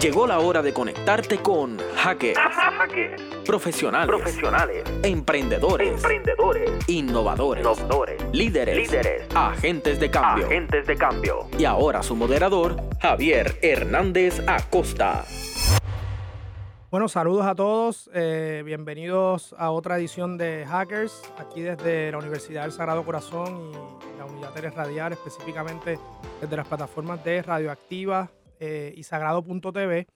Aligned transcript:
Llegó 0.00 0.26
la 0.26 0.40
hora 0.40 0.60
de 0.60 0.74
conectarte 0.74 1.38
con 1.38 1.78
hackers, 1.96 2.38
profesionales, 3.46 4.06
profesionales, 4.06 4.84
emprendedores, 5.02 5.88
emprendedores, 5.88 6.70
innovadores, 6.86 7.64
innovadores, 7.64 8.22
líderes, 8.30 8.76
líderes, 8.76 9.26
agentes 9.34 9.98
de 9.98 10.10
cambio. 10.10 10.46
agentes 10.46 10.86
de 10.86 10.96
cambio. 10.96 11.48
Y 11.58 11.64
ahora 11.64 12.02
su 12.02 12.14
moderador, 12.14 12.76
Javier 13.00 13.58
Hernández 13.62 14.42
Acosta. 14.46 15.24
Bueno, 16.90 17.08
saludos 17.08 17.46
a 17.46 17.54
todos, 17.54 18.10
eh, 18.12 18.62
bienvenidos 18.66 19.54
a 19.58 19.70
otra 19.70 19.96
edición 19.96 20.36
de 20.36 20.66
Hackers, 20.66 21.22
aquí 21.38 21.62
desde 21.62 22.12
la 22.12 22.18
Universidad 22.18 22.62
del 22.62 22.72
Sagrado 22.72 23.02
Corazón 23.02 23.72
y 24.14 24.18
la 24.18 24.26
Unidad 24.26 24.52
Teres 24.52 24.74
Radial, 24.74 25.14
específicamente 25.14 25.98
desde 26.40 26.56
las 26.56 26.68
plataformas 26.68 27.24
de 27.24 27.40
Radioactiva 27.40 28.28
eh, 28.60 28.92
y 28.96 29.02
Sagrado.tv. 29.02 30.06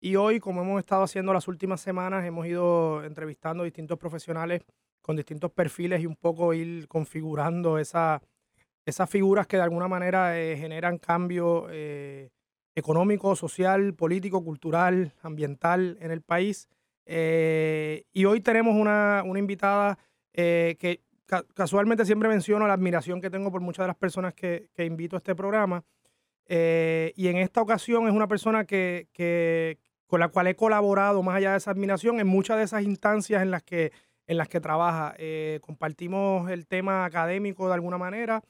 Y 0.00 0.16
hoy, 0.16 0.38
como 0.38 0.62
hemos 0.62 0.78
estado 0.78 1.02
haciendo 1.02 1.32
las 1.32 1.48
últimas 1.48 1.80
semanas, 1.80 2.24
hemos 2.24 2.46
ido 2.46 3.02
entrevistando 3.04 3.64
distintos 3.64 3.98
profesionales 3.98 4.62
con 5.02 5.16
distintos 5.16 5.50
perfiles 5.50 6.00
y 6.02 6.06
un 6.06 6.16
poco 6.16 6.54
ir 6.54 6.86
configurando 6.86 7.78
esa, 7.78 8.22
esas 8.86 9.10
figuras 9.10 9.46
que 9.46 9.56
de 9.56 9.62
alguna 9.64 9.88
manera 9.88 10.38
eh, 10.38 10.56
generan 10.56 10.98
cambio 10.98 11.66
eh, 11.70 12.30
económico, 12.76 13.34
social, 13.34 13.94
político, 13.94 14.44
cultural, 14.44 15.12
ambiental 15.22 15.96
en 16.00 16.10
el 16.12 16.20
país. 16.22 16.68
Eh, 17.06 18.04
y 18.12 18.24
hoy 18.26 18.40
tenemos 18.40 18.76
una, 18.76 19.22
una 19.24 19.38
invitada 19.38 19.98
eh, 20.34 20.76
que 20.78 21.00
ca- 21.26 21.44
casualmente 21.54 22.04
siempre 22.04 22.28
menciono 22.28 22.66
la 22.68 22.74
admiración 22.74 23.20
que 23.20 23.30
tengo 23.30 23.50
por 23.50 23.62
muchas 23.62 23.84
de 23.84 23.88
las 23.88 23.96
personas 23.96 24.34
que, 24.34 24.68
que 24.74 24.84
invito 24.84 25.16
a 25.16 25.18
este 25.18 25.34
programa. 25.34 25.82
Eh, 26.48 27.12
y 27.16 27.28
en 27.28 27.36
esta 27.36 27.60
ocasión 27.62 28.06
es 28.08 28.12
una 28.14 28.26
persona 28.28 28.64
que, 28.64 29.08
que- 29.12 29.78
con 30.06 30.20
la 30.20 30.28
cual 30.28 30.46
he 30.46 30.56
colaborado, 30.56 31.22
más 31.22 31.36
allá 31.36 31.52
de 31.52 31.58
esa 31.58 31.70
admiración, 31.70 32.18
en 32.18 32.26
muchas 32.26 32.56
de 32.56 32.62
esas 32.64 32.82
instancias 32.82 33.42
en 33.42 33.50
las 33.50 33.62
que, 33.62 33.92
en 34.26 34.38
las 34.38 34.48
que 34.48 34.58
trabaja. 34.60 35.14
Eh, 35.18 35.58
compartimos 35.62 36.50
el 36.50 36.66
tema 36.66 37.04
académico 37.04 37.68
de 37.68 37.74
alguna 37.74 37.98
manera, 37.98 38.42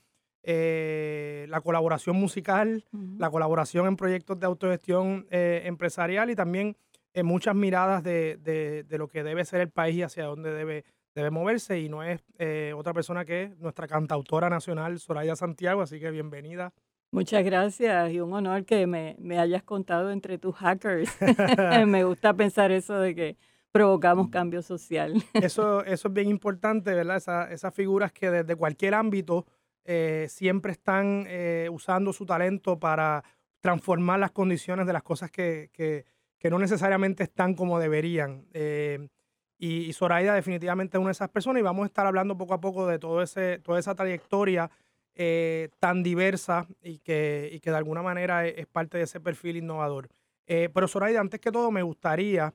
eh, 0.44 1.46
la 1.48 1.60
colaboración 1.60 2.16
musical, 2.16 2.84
la 3.18 3.28
colaboración 3.30 3.86
en 3.88 3.96
proyectos 3.96 4.38
de 4.38 4.46
autogestión 4.46 5.26
eh, 5.30 5.62
empresarial 5.64 6.30
y 6.30 6.36
también 6.36 6.76
en 7.12 7.26
muchas 7.26 7.54
miradas 7.56 8.02
de, 8.04 8.36
de- 8.40 8.84
de 8.84 8.98
lo 8.98 9.08
que 9.08 9.24
debe 9.24 9.44
ser 9.44 9.60
el 9.60 9.70
país 9.70 9.96
y 9.96 10.02
hacia 10.04 10.24
dónde 10.26 10.52
debe, 10.52 10.84
debe 11.14 11.30
moverse. 11.30 11.80
Y 11.80 11.88
no 11.88 12.04
es 12.04 12.20
eh, 12.38 12.72
otra 12.76 12.92
persona 12.94 13.24
que 13.24 13.52
nuestra 13.58 13.88
cantautora 13.88 14.48
nacional, 14.48 14.98
Soraya 15.00 15.34
Santiago. 15.34 15.82
Así 15.82 15.98
que 15.98 16.10
bienvenida. 16.12 16.72
Muchas 17.10 17.42
gracias 17.44 18.12
y 18.12 18.20
un 18.20 18.32
honor 18.34 18.64
que 18.64 18.86
me, 18.86 19.16
me 19.18 19.38
hayas 19.38 19.62
contado 19.62 20.10
entre 20.10 20.38
tus 20.38 20.54
hackers. 20.56 21.10
me 21.86 22.04
gusta 22.04 22.34
pensar 22.34 22.70
eso 22.70 22.98
de 22.98 23.14
que 23.14 23.36
provocamos 23.72 24.28
cambio 24.28 24.60
social. 24.62 25.14
Eso, 25.34 25.84
eso 25.84 26.08
es 26.08 26.14
bien 26.14 26.28
importante, 26.28 26.92
¿verdad? 26.94 27.16
Esa- 27.16 27.50
esas 27.50 27.74
figuras 27.74 28.12
que 28.12 28.30
desde 28.30 28.56
cualquier 28.56 28.94
ámbito 28.94 29.46
eh, 29.84 30.26
siempre 30.28 30.72
están 30.72 31.24
eh, 31.28 31.68
usando 31.72 32.12
su 32.12 32.26
talento 32.26 32.78
para 32.78 33.24
transformar 33.60 34.20
las 34.20 34.30
condiciones 34.32 34.86
de 34.86 34.92
las 34.92 35.02
cosas 35.02 35.30
que, 35.30 35.70
que- 35.72 36.04
que 36.38 36.50
no 36.50 36.58
necesariamente 36.58 37.24
están 37.24 37.54
como 37.54 37.78
deberían. 37.80 38.46
Eh, 38.52 39.08
y, 39.58 39.86
y 39.86 39.92
Zoraida 39.92 40.34
definitivamente 40.34 40.96
es 40.96 41.00
una 41.00 41.08
de 41.08 41.12
esas 41.12 41.30
personas 41.30 41.58
y 41.60 41.64
vamos 41.64 41.82
a 41.84 41.86
estar 41.86 42.06
hablando 42.06 42.36
poco 42.38 42.54
a 42.54 42.60
poco 42.60 42.86
de 42.86 42.98
todo 43.00 43.22
ese, 43.22 43.58
toda 43.58 43.80
esa 43.80 43.94
trayectoria 43.96 44.70
eh, 45.18 45.68
tan 45.80 46.02
diversa 46.02 46.66
y 46.82 47.00
que, 47.00 47.50
y 47.52 47.60
que 47.60 47.70
de 47.70 47.76
alguna 47.76 48.02
manera 48.02 48.46
es, 48.46 48.66
parte 48.68 48.98
de 48.98 49.04
ese 49.04 49.20
perfil 49.20 49.58
innovador. 49.58 50.08
Eh, 50.46 50.70
pero 50.72 50.88
Zoraida, 50.88 51.20
antes 51.20 51.40
que 51.40 51.52
todo, 51.52 51.70
me 51.70 51.82
gustaría 51.82 52.54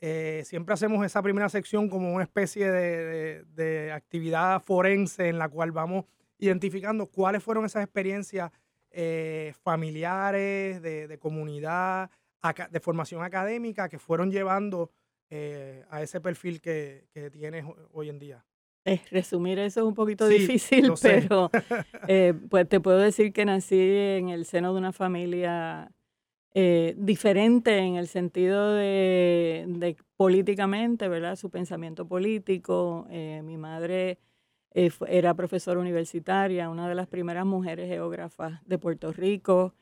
eh, 0.00 0.42
siempre 0.44 0.74
hacemos 0.74 1.04
esa 1.06 1.22
primera 1.22 1.48
sección 1.48 1.88
como 1.88 2.12
una 2.14 2.24
especie 2.24 2.70
de, 2.70 3.44
de- 3.44 3.92
actividad 3.92 4.62
forense 4.62 5.28
en 5.28 5.38
la 5.38 5.48
cual 5.48 5.72
vamos 5.72 6.04
identificando 6.38 7.06
cuáles 7.06 7.42
fueron 7.42 7.64
esas 7.64 7.84
experiencias 7.84 8.50
eh, 8.90 9.54
familiares, 9.62 10.82
de, 10.82 11.08
de 11.08 11.18
comunidad, 11.18 12.10
de 12.70 12.80
formación 12.80 13.22
académica 13.22 13.88
que 13.88 13.98
fueron 13.98 14.30
llevando 14.30 14.90
eh, 15.30 15.84
a 15.90 16.02
ese 16.02 16.20
perfil 16.20 16.60
que, 16.60 17.06
que 17.12 17.30
tienes 17.30 17.64
ho- 17.64 17.76
hoy 17.92 18.10
en 18.10 18.18
día. 18.18 18.44
Eh, 18.86 19.00
resumir 19.10 19.58
eso 19.58 19.80
es 19.80 19.86
un 19.86 19.94
poquito 19.94 20.28
Sí, 20.28 20.38
difícil, 20.38 20.92
pero 21.00 21.50
eh, 22.08 22.34
pues 22.50 22.68
te 22.68 22.80
puedo 22.80 22.98
decir 22.98 23.32
que 23.32 23.46
nací 23.46 23.80
en 23.80 24.28
el 24.28 24.44
seno 24.44 24.72
de 24.74 24.78
una 24.78 24.92
familia 24.92 25.90
eh, 26.52 26.94
diferente 26.98 27.78
en 27.78 27.96
el 27.96 28.08
sentido 28.08 28.74
de, 28.74 29.64
de 29.68 29.96
políticamente, 30.16 31.08
¿verdad? 31.08 31.36
Su 31.36 31.50
pensamiento 31.50 32.06
político. 32.06 33.06
Eh, 33.10 33.40
mi 33.42 33.56
madre 33.56 34.18
era 35.06 35.34
profesora 35.34 35.80
universitaria, 35.80 36.68
una 36.68 36.88
de 36.88 36.94
las 36.96 37.06
primeras 37.06 37.46
mujeres 37.46 37.88
geógrafas 37.88 38.60
de 38.66 38.76
Puerto 38.76 39.12
Rico. 39.12 39.72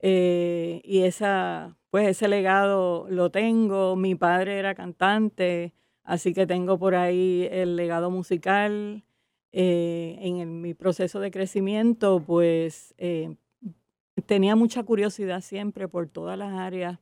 y 0.00 1.02
esa, 1.02 1.76
pues 1.90 2.08
ese 2.08 2.28
legado 2.28 3.06
lo 3.08 3.30
tengo. 3.30 3.96
Mi 3.96 4.14
padre 4.14 4.58
era 4.58 4.74
cantante, 4.74 5.72
así 6.04 6.32
que 6.32 6.46
tengo 6.46 6.78
por 6.78 6.94
ahí 6.94 7.48
el 7.50 7.76
legado 7.76 8.10
musical. 8.10 9.04
Eh, 9.56 10.18
en 10.20 10.60
mi 10.60 10.74
proceso 10.74 11.20
de 11.20 11.30
crecimiento, 11.30 12.20
pues 12.26 12.92
eh, 12.98 13.36
tenía 14.26 14.56
mucha 14.56 14.82
curiosidad 14.82 15.42
siempre 15.42 15.86
por 15.86 16.08
todas 16.08 16.36
las 16.36 16.54
áreas 16.54 16.98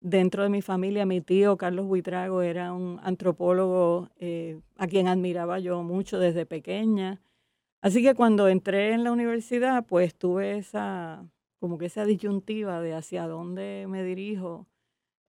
dentro 0.00 0.42
de 0.42 0.48
mi 0.48 0.60
familia. 0.60 1.06
Mi 1.06 1.20
tío 1.20 1.56
Carlos 1.56 1.86
Buitrago 1.86 2.42
era 2.42 2.72
un 2.72 3.00
antropólogo 3.02 4.10
eh, 4.18 4.60
a 4.76 4.86
quien 4.86 5.08
admiraba 5.08 5.58
yo 5.58 5.82
mucho 5.82 6.18
desde 6.18 6.46
pequeña. 6.46 7.20
Así 7.80 8.02
que 8.02 8.14
cuando 8.14 8.48
entré 8.48 8.92
en 8.92 9.04
la 9.04 9.12
universidad, 9.12 9.84
pues 9.86 10.14
tuve 10.14 10.56
esa, 10.56 11.24
como 11.60 11.78
que 11.78 11.86
esa 11.86 12.04
disyuntiva 12.04 12.80
de 12.80 12.94
hacia 12.94 13.26
dónde 13.26 13.86
me 13.88 14.02
dirijo, 14.02 14.66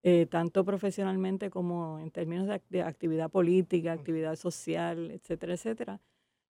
eh, 0.08 0.28
tanto 0.28 0.64
profesionalmente 0.64 1.50
como 1.50 1.98
en 1.98 2.12
términos 2.12 2.46
de, 2.48 2.62
de 2.70 2.84
actividad 2.84 3.32
política, 3.32 3.92
actividad 3.92 4.36
social, 4.36 5.10
etcétera, 5.10 5.54
etcétera. 5.54 6.00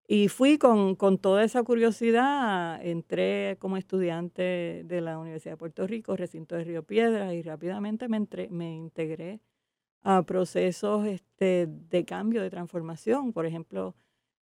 Y 0.08 0.28
fui 0.28 0.58
con, 0.58 0.96
con 0.96 1.18
toda 1.18 1.42
esa 1.44 1.64
curiosidad, 1.64 2.86
entré 2.86 3.56
como 3.58 3.78
estudiante 3.78 4.84
de 4.86 5.00
la 5.00 5.18
Universidad 5.18 5.54
de 5.54 5.58
Puerto 5.58 5.88
Rico, 5.88 6.18
recinto 6.18 6.56
de 6.56 6.66
Río 6.66 6.84
Piedras, 6.84 7.34
y 7.34 7.42
rápidamente 7.42 8.10
me, 8.10 8.18
entre- 8.18 8.50
me 8.50 8.76
integré 8.76 9.40
a 10.04 10.22
procesos 10.24 11.08
este, 11.08 11.68
de 11.68 12.04
cambio, 12.04 12.42
de 12.44 12.50
transformación. 12.50 13.32
Por 13.32 13.46
ejemplo, 13.46 13.96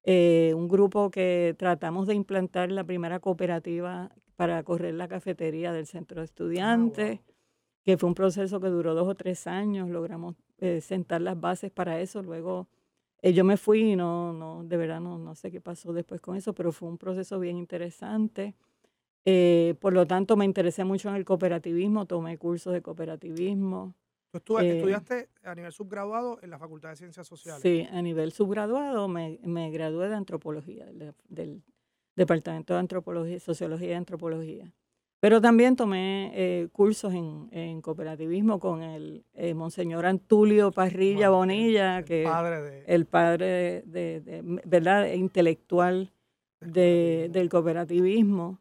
eh, 0.03 0.53
un 0.55 0.69
grupo 0.69 1.11
que 1.11 1.53
tratamos 1.59 2.07
de 2.07 2.15
implantar 2.15 2.71
la 2.71 2.85
primera 2.85 3.19
cooperativa 3.19 4.09
para 4.37 4.63
correr 4.63 4.93
la 4.95 5.07
cafetería 5.07 5.73
del 5.73 5.85
centro 5.85 6.21
de 6.21 6.25
estudiantes, 6.25 7.19
que 7.83 7.97
fue 7.97 8.07
un 8.09 8.15
proceso 8.15 8.59
que 8.59 8.67
duró 8.67 8.93
dos 8.93 9.07
o 9.07 9.15
tres 9.15 9.47
años, 9.47 9.89
logramos 9.89 10.35
eh, 10.59 10.81
sentar 10.81 11.21
las 11.21 11.39
bases 11.39 11.71
para 11.71 11.99
eso, 11.99 12.21
luego 12.21 12.67
eh, 13.23 13.33
yo 13.33 13.43
me 13.43 13.57
fui 13.57 13.91
y 13.91 13.95
no, 13.95 14.33
no, 14.33 14.63
de 14.63 14.77
verdad 14.77 14.99
no, 14.99 15.17
no 15.17 15.35
sé 15.35 15.51
qué 15.51 15.61
pasó 15.61 15.91
después 15.93 16.21
con 16.21 16.35
eso, 16.35 16.53
pero 16.53 16.71
fue 16.71 16.89
un 16.89 16.97
proceso 16.97 17.39
bien 17.39 17.57
interesante. 17.57 18.55
Eh, 19.25 19.75
por 19.79 19.93
lo 19.93 20.07
tanto, 20.07 20.35
me 20.35 20.45
interesé 20.45 20.83
mucho 20.83 21.09
en 21.09 21.15
el 21.15 21.25
cooperativismo, 21.25 22.05
tomé 22.07 22.37
cursos 22.37 22.73
de 22.73 22.81
cooperativismo. 22.81 23.93
Tú 24.43 24.55
estu- 24.57 24.61
Eh, 24.63 24.77
estudiaste 24.77 25.29
a 25.43 25.53
nivel 25.53 25.71
subgraduado 25.73 26.39
en 26.41 26.49
la 26.49 26.57
Facultad 26.57 26.89
de 26.89 26.95
Ciencias 26.95 27.27
Sociales. 27.27 27.61
Sí, 27.61 27.87
a 27.91 28.01
nivel 28.01 28.31
subgraduado 28.31 29.07
me, 29.07 29.39
me 29.43 29.69
gradué 29.69 30.07
de 30.09 30.15
antropología, 30.15 30.85
del, 30.85 31.13
del 31.29 31.61
Departamento 32.15 32.73
de 32.73 32.79
Antropología, 32.79 33.39
Sociología 33.39 33.89
y 33.89 33.93
Antropología. 33.93 34.71
Pero 35.21 35.39
también 35.39 35.75
tomé 35.75 36.31
eh, 36.33 36.67
cursos 36.73 37.13
en, 37.13 37.47
en 37.51 37.79
cooperativismo 37.81 38.59
con 38.59 38.81
el 38.81 39.23
eh, 39.35 39.53
Monseñor 39.53 40.05
Antulio 40.07 40.71
Parrilla 40.71 41.29
Bonilla, 41.29 41.99
el 41.99 42.05
que 42.05 42.23
padre 42.23 42.61
de, 42.61 42.83
el 42.87 43.05
padre 43.05 43.45
de, 43.45 43.81
de- 43.85 44.21
de- 44.21 44.37
m- 44.39 44.61
¿verdad? 44.65 45.13
intelectual 45.13 46.11
de- 46.59 47.29
del 47.31 47.49
cooperativismo. 47.49 48.57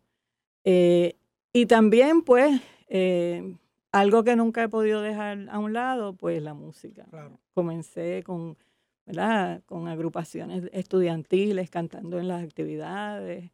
Eh, 0.65 1.17
y 1.55 1.65
también, 1.65 2.21
pues, 2.23 2.61
eh, 2.89 3.57
algo 3.91 4.23
que 4.23 4.37
nunca 4.37 4.63
he 4.63 4.69
podido 4.69 5.01
dejar 5.01 5.49
a 5.51 5.59
un 5.59 5.73
lado, 5.73 6.13
pues 6.13 6.43
la 6.43 6.53
música. 6.53 7.07
Claro. 7.11 7.41
Comencé 7.55 8.23
con, 8.23 8.59
¿verdad? 9.07 9.63
con 9.65 9.89
agrupaciones 9.89 10.69
estudiantiles, 10.75 11.71
cantando 11.71 12.19
en 12.19 12.29
las 12.29 12.45
actividades, 12.45 13.51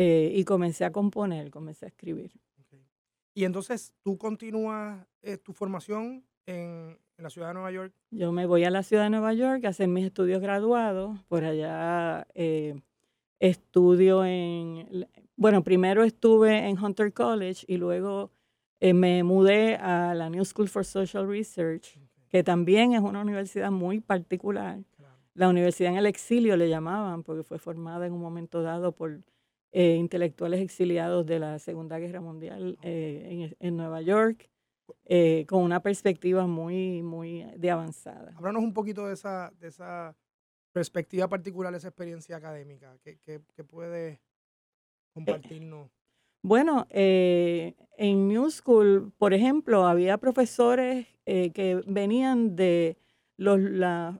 eh, 0.00 0.30
y 0.32 0.44
comencé 0.44 0.84
a 0.84 0.92
componer, 0.92 1.50
comencé 1.50 1.86
a 1.86 1.88
escribir. 1.88 2.30
Y 3.34 3.44
entonces 3.44 3.92
tú 4.04 4.16
continúas 4.16 5.04
eh, 5.22 5.38
tu 5.38 5.52
formación 5.52 6.24
en, 6.46 6.96
en 7.16 7.24
la 7.24 7.30
ciudad 7.30 7.48
de 7.48 7.54
Nueva 7.54 7.72
York. 7.72 7.92
Yo 8.10 8.30
me 8.30 8.46
voy 8.46 8.62
a 8.62 8.70
la 8.70 8.84
ciudad 8.84 9.02
de 9.04 9.10
Nueva 9.10 9.34
York 9.34 9.64
a 9.64 9.70
hacer 9.70 9.88
mis 9.88 10.06
estudios 10.06 10.40
graduados. 10.40 11.18
Por 11.24 11.44
allá 11.44 12.28
eh, 12.34 12.80
estudio 13.40 14.24
en, 14.24 15.08
bueno, 15.36 15.64
primero 15.64 16.04
estuve 16.04 16.68
en 16.68 16.78
Hunter 16.78 17.12
College 17.12 17.64
y 17.66 17.76
luego 17.76 18.30
eh, 18.78 18.94
me 18.94 19.24
mudé 19.24 19.74
a 19.76 20.14
la 20.14 20.30
New 20.30 20.44
School 20.44 20.68
for 20.68 20.84
Social 20.84 21.28
Research, 21.28 21.98
que 22.28 22.44
también 22.44 22.92
es 22.92 23.00
una 23.00 23.20
universidad 23.20 23.72
muy 23.72 23.98
particular. 23.98 24.78
La 25.34 25.48
universidad 25.48 25.92
en 25.92 25.98
el 25.98 26.06
exilio 26.06 26.56
le 26.56 26.68
llamaban, 26.68 27.24
porque 27.24 27.42
fue 27.42 27.58
formada 27.58 28.06
en 28.06 28.12
un 28.12 28.20
momento 28.20 28.62
dado 28.62 28.92
por 28.92 29.22
eh, 29.70 29.96
intelectuales 29.96 30.60
exiliados 30.60 31.26
de 31.26 31.38
la 31.38 31.58
Segunda 31.58 31.98
Guerra 31.98 32.22
Mundial 32.22 32.78
eh, 32.82 33.54
en, 33.60 33.76
Nueva 33.76 34.00
York, 34.00 34.48
eh, 35.04 35.44
con 35.46 35.62
una 35.62 35.80
perspectiva 35.82 36.46
muy, 36.46 37.02
muy 37.02 37.44
de 37.54 37.70
avanzada. 37.70 38.32
Háblanos 38.38 38.62
un 38.62 38.72
poquito 38.72 39.06
de 39.06 39.12
esa, 39.12 39.52
de 39.60 39.68
esa 39.68 40.16
perspectiva 40.72 41.28
particular, 41.28 41.74
esa 41.74 41.88
experiencia 41.88 42.36
académica. 42.36 42.96
¿Qué, 43.02 43.18
qué, 43.18 43.64
puede 43.64 44.22
compartirnos? 45.12 45.90
Bueno, 46.40 46.86
en 46.90 48.28
New 48.28 48.50
School, 48.50 49.12
por 49.18 49.34
ejemplo, 49.34 49.86
había 49.86 50.16
profesores 50.16 51.08
que 51.26 51.82
venían 51.86 52.56
de 52.56 52.96
los, 53.36 53.60
las 53.60 54.16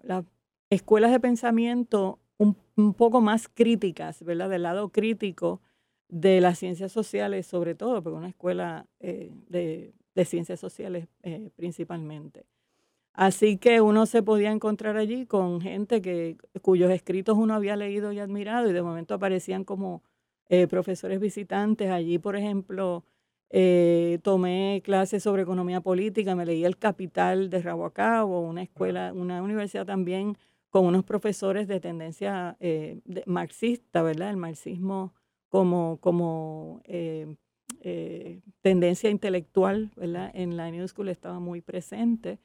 escuelas 0.68 1.10
de 1.10 1.20
pensamiento 1.20 2.18
un, 2.78 2.94
poco 2.94 3.20
más 3.20 3.48
críticas, 3.48 4.22
¿verdad? 4.22 4.48
Del 4.48 4.62
lado 4.62 4.90
crítico 4.90 5.60
de 6.08 6.40
las 6.40 6.58
ciencias 6.58 6.92
sociales, 6.92 7.46
sobre 7.46 7.74
todo, 7.74 8.02
porque 8.02 8.16
una 8.16 8.28
escuela 8.28 8.86
eh, 9.00 9.30
de, 9.48 9.92
ciencias 10.24 10.58
sociales 10.58 11.06
eh, 11.22 11.50
principalmente. 11.54 12.44
Así 13.12 13.56
que 13.56 13.80
uno 13.80 14.06
se 14.06 14.22
podía 14.22 14.50
encontrar 14.50 14.96
allí 14.96 15.26
con 15.26 15.60
gente 15.60 16.00
que, 16.02 16.36
cuyos 16.62 16.90
escritos 16.90 17.36
uno 17.36 17.54
había 17.54 17.76
leído 17.76 18.12
y 18.12 18.18
admirado 18.18 18.68
y 18.68 18.72
de 18.72 18.82
momento 18.82 19.14
aparecían 19.14 19.64
como 19.64 20.02
eh, 20.48 20.66
profesores 20.66 21.20
visitantes. 21.20 21.90
Allí, 21.90 22.18
por 22.18 22.36
ejemplo, 22.36 23.04
tomé 24.22 24.82
clases 24.84 25.22
sobre 25.22 25.42
economía 25.42 25.80
política, 25.80 26.34
me 26.34 26.46
leí 26.46 26.64
El 26.64 26.76
Capital 26.78 27.48
de 27.50 27.62
Raboacabo, 27.62 28.40
una 28.40 28.62
escuela, 28.62 29.12
una 29.14 29.42
universidad 29.42 29.86
también 29.86 30.36
con 30.70 30.84
unos 30.84 31.04
profesores 31.04 31.66
de 31.68 31.80
tendencia 31.80 32.56
eh, 32.60 33.00
marxista, 33.26 34.02
¿verdad? 34.02 34.30
El 34.30 34.36
marxismo 34.36 35.14
como, 35.48 35.98
como 36.00 36.82
eh, 36.84 37.36
eh, 37.80 38.40
tendencia 38.60 39.08
intelectual, 39.08 39.90
¿verdad? 39.96 40.30
En 40.34 40.56
la 40.56 40.70
New 40.70 40.86
School 40.86 41.08
estaba 41.08 41.40
muy 41.40 41.60
presente. 41.62 42.38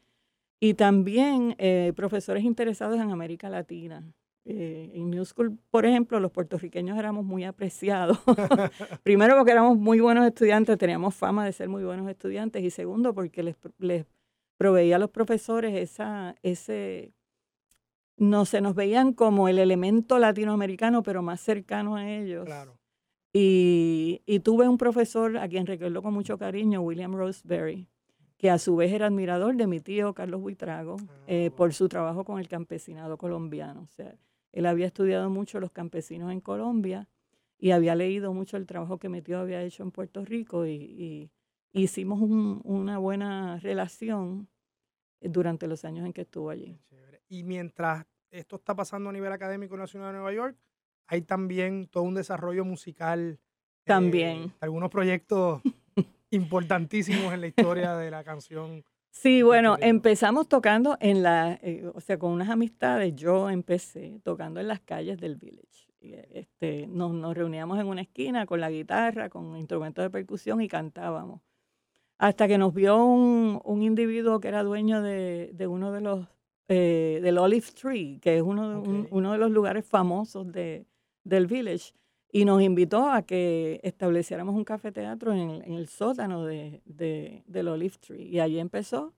Y 0.60 0.76
también 0.76 1.58
profesores 1.94 2.46
interesados 2.46 2.98
en 2.98 3.12
América 3.12 3.50
Latina. 3.50 4.02
en 4.46 5.10
New 5.10 5.26
School, 5.26 5.58
por 5.70 5.86
ejemplo, 5.86 6.22
los 6.22 6.32
puertorriqueños 6.32 6.98
éramos 6.98 7.26
muy 7.26 7.44
apreciados. 7.44 8.18
Primero 9.04 9.36
porque 9.36 9.52
éramos 9.52 9.78
muy 9.78 10.00
buenos 10.00 10.26
estudiantes, 10.26 10.78
teníamos 10.78 11.16
fama 11.16 11.44
de 11.44 11.52
ser 11.52 11.68
muy 11.68 11.84
buenos 11.84 12.10
estudiantes. 12.10 12.64
Y 12.64 12.70
segundo 12.70 13.14
porque 13.14 13.44
les, 13.44 13.58
les 13.78 14.06
proveía 14.56 14.96
a 14.96 15.00
los 15.00 15.10
profesores 15.10 15.76
esa, 15.76 16.36
ese 16.44 17.12
no 18.18 18.46
se 18.46 18.62
nos 18.62 18.76
veían 18.76 19.14
como 19.14 19.48
el 19.48 19.60
elemento 19.60 20.20
latinoamericano, 20.20 21.04
pero 21.04 21.22
más 21.22 21.42
cercano 21.42 21.96
a 21.96 22.10
ellos. 22.10 22.46
Claro. 22.46 22.78
Y, 23.36 24.22
tuve 24.44 24.68
un 24.68 24.78
profesor 24.78 25.38
a 25.38 25.48
quien 25.48 25.66
recuerdo 25.66 26.04
con 26.04 26.14
mucho 26.14 26.38
cariño, 26.38 26.82
William 26.82 27.16
Roseberry, 27.16 27.88
que 28.38 28.52
a 28.52 28.60
su 28.60 28.76
vez 28.76 28.92
era 28.92 29.08
admirador 29.08 29.56
de 29.56 29.66
mi 29.66 29.80
tío 29.80 30.14
Carlos 30.14 30.42
Buitrago 30.42 30.98
eh, 31.26 31.50
ah, 31.52 31.56
por 31.56 31.74
su 31.74 31.90
trabajo 31.90 32.24
con 32.26 32.40
el 32.40 32.48
campesinado 32.48 33.18
colombiano. 33.18 33.82
O 33.82 33.88
sea, 33.88 34.16
él 34.52 34.68
había 34.68 34.86
estudiado 34.86 35.32
mucho 35.32 35.60
los 35.60 35.72
campesinos 35.72 36.32
en 36.32 36.42
Colombia 36.42 37.10
y 37.58 37.72
había 37.72 37.96
leído 37.96 38.34
mucho 38.34 38.58
el 38.58 38.68
trabajo 38.68 39.00
que 39.00 39.10
mi 39.10 39.22
tío 39.24 39.40
había 39.40 39.64
hecho 39.64 39.82
en 39.82 39.92
Puerto 39.92 40.24
Rico 40.24 40.68
y, 40.68 41.32
hicimos 41.76 42.22
una 42.22 43.00
buena 43.00 43.58
relación 43.58 44.48
durante 45.20 45.66
los 45.66 45.84
años 45.86 46.06
en 46.06 46.14
que 46.14 46.22
estuvo 46.22 46.52
allí. 46.52 46.78
Y 47.34 47.42
mientras 47.42 48.06
esto 48.30 48.58
está 48.58 48.76
pasando 48.76 49.10
a 49.10 49.12
nivel 49.12 49.32
académico 49.32 49.74
en 49.74 49.80
la 49.80 49.88
ciudad 49.88 50.06
de 50.06 50.14
Nueva 50.14 50.32
York, 50.34 50.56
hay 51.08 51.24
también 51.24 51.88
todo 51.88 52.04
un 52.04 52.14
desarrollo 52.14 52.64
musical. 52.64 53.40
También. 53.86 54.44
Eh, 54.44 54.52
algunos 54.60 54.92
proyectos 54.92 55.64
importantísimos 56.30 57.34
en 57.34 57.42
la 57.42 57.48
historia 57.48 57.96
de 57.96 58.12
la 58.12 58.24
canción. 58.24 58.86
Sí, 59.10 59.42
bueno, 59.42 59.78
empezamos 59.80 60.48
tocando 60.48 60.96
en 61.00 61.24
la, 61.24 61.54
eh, 61.64 61.90
o 61.96 62.00
sea, 62.02 62.20
con 62.20 62.32
unas 62.34 62.52
amistades. 62.52 63.16
Yo 63.16 63.50
empecé 63.50 64.20
tocando 64.24 64.60
en 64.60 64.68
las 64.68 64.82
calles 64.82 65.20
del 65.20 65.36
village. 65.36 65.90
Este, 66.02 66.86
nos, 66.86 67.14
nos 67.14 67.36
reuníamos 67.36 67.80
en 67.80 67.88
una 67.88 68.02
esquina 68.02 68.46
con 68.46 68.62
la 68.62 68.70
guitarra, 68.70 69.30
con 69.30 69.58
instrumentos 69.58 70.04
de 70.04 70.12
percusión 70.12 70.62
y 70.62 70.68
cantábamos 70.68 71.42
hasta 72.20 72.48
que 72.48 72.58
nos 72.58 72.74
vio 72.74 73.04
un, 73.04 73.60
un 73.66 73.82
individuo 73.82 74.40
que 74.40 74.48
era 74.48 74.64
dueño 74.64 75.02
de, 75.02 75.50
de 75.54 75.68
uno 75.68 75.92
de 75.92 76.00
los, 76.00 76.28
eh, 76.68 77.20
del 77.22 77.38
Olive 77.38 77.68
Tree, 77.80 78.20
que 78.22 78.38
es 78.38 78.42
uno 78.42 78.82
de, 78.82 79.08
uno 79.12 79.32
de 79.32 79.38
los 79.38 79.52
lugares 79.52 79.86
famosos 79.86 80.52
de, 80.52 80.86
del 81.24 81.48
village, 81.48 81.94
y 82.32 82.46
nos 82.46 82.62
invitó 82.62 83.10
a 83.10 83.22
que 83.22 83.80
estableciéramos 83.84 84.56
un 84.56 84.64
cafeteatro 84.64 85.34
en, 85.34 85.62
en 85.64 85.74
el 85.74 85.88
sótano 85.88 86.46
de, 86.46 86.82
de, 86.86 87.44
del 87.46 87.68
Olive 87.68 87.96
Tree. 88.00 88.24
Y 88.24 88.40
allí 88.40 88.60
empezó 88.60 89.14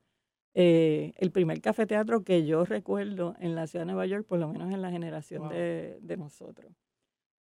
eh, 0.54 1.14
el 1.18 1.32
primer 1.32 1.62
cafeteatro 1.62 2.24
que 2.24 2.46
yo 2.46 2.66
recuerdo 2.66 3.36
en 3.40 3.56
la 3.56 3.68
ciudad 3.68 3.86
de 3.86 3.92
Nueva 3.92 4.06
York, 4.06 4.26
por 4.28 4.40
lo 4.40 4.50
menos 4.50 4.74
en 4.74 4.82
la 4.82 4.92
generación 4.92 5.48
de, 5.48 5.98
de, 6.02 6.18
nosotros, 6.18 6.74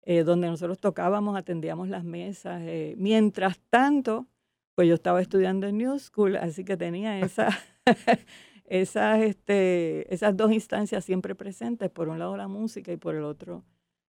eh, 0.04 0.24
donde 0.24 0.48
nosotros 0.48 0.80
tocábamos, 0.80 1.38
atendíamos 1.38 1.88
las 1.90 2.04
mesas. 2.04 2.62
mientras 2.98 3.60
tanto, 3.69 4.28
pues 4.74 4.88
yo 4.88 4.96
estaba 4.96 5.22
estudiando 5.22 5.68
en 5.68 5.78
New 5.78 6.00
School, 6.00 6.36
así 6.38 6.63
que 6.63 6.78
tenía 6.78 7.19
esa, 7.19 7.50
esas, 8.69 9.19
este, 9.21 10.13
esas 10.13 10.38
dos 10.38 10.51
instancias 10.51 11.04
siempre 11.04 11.33
presentes, 11.36 11.89
por 11.89 12.07
un 12.07 12.19
lado 12.19 12.38
la 12.38 12.48
música 12.48 12.92
y 12.92 12.98
por 12.98 13.16
el 13.16 13.24
otro 13.24 13.63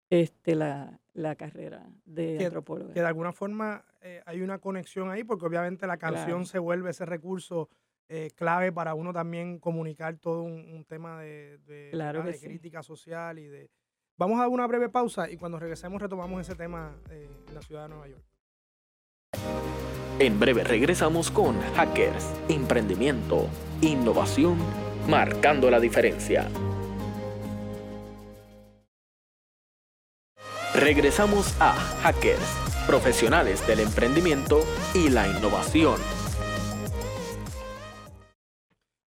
este, 0.09 0.55
la, 0.55 0.99
la 1.13 1.35
carrera 1.35 1.87
de 2.05 2.43
antropóloga. 2.43 2.93
Que 2.93 3.01
de 3.01 3.05
alguna 3.05 3.33
forma 3.33 3.85
eh, 4.01 4.21
hay 4.25 4.41
una 4.41 4.57
conexión 4.57 5.11
ahí, 5.11 5.23
porque 5.23 5.45
obviamente 5.45 5.85
la 5.85 5.97
canción 5.97 6.45
se 6.45 6.57
vuelve 6.59 6.89
ese 6.89 7.05
recurso 7.05 7.69
eh, 8.09 8.31
clave 8.35 8.71
para 8.71 8.95
uno 8.95 9.13
también 9.13 9.59
comunicar 9.59 10.17
todo 10.17 10.41
un, 10.41 10.85
tema 10.85 11.21
de, 11.21 11.59
de, 11.67 12.39
crítica 12.41 12.81
social 12.81 13.37
y 13.37 13.47
de... 13.47 13.69
Vamos 14.15 14.37
a 14.37 14.43
dar 14.43 14.49
una 14.49 14.65
breve 14.65 14.89
pausa 14.89 15.29
y 15.29 15.37
cuando 15.37 15.59
regresemos 15.59 16.01
retomamos 16.01 16.41
ese 16.41 16.55
tema 16.55 16.95
eh, 17.11 17.29
en 17.47 17.53
la 17.53 17.61
ciudad 17.61 17.83
de 17.83 17.89
Nueva 17.89 18.07
York. 18.07 18.23
En 20.19 20.39
breve 20.39 20.63
regresamos 20.63 21.29
con 21.29 21.61
Hackers, 21.75 22.33
Emprendimiento, 22.49 23.47
Innovación, 23.81 24.57
marcando 25.07 25.69
la 25.69 25.79
diferencia. 25.79 26.47
Regresamos 30.73 31.55
a 31.61 31.73
Hackers, 32.01 32.85
profesionales 32.87 33.65
del 33.67 33.81
emprendimiento 33.81 34.61
y 34.95 35.09
la 35.09 35.27
innovación. 35.27 35.97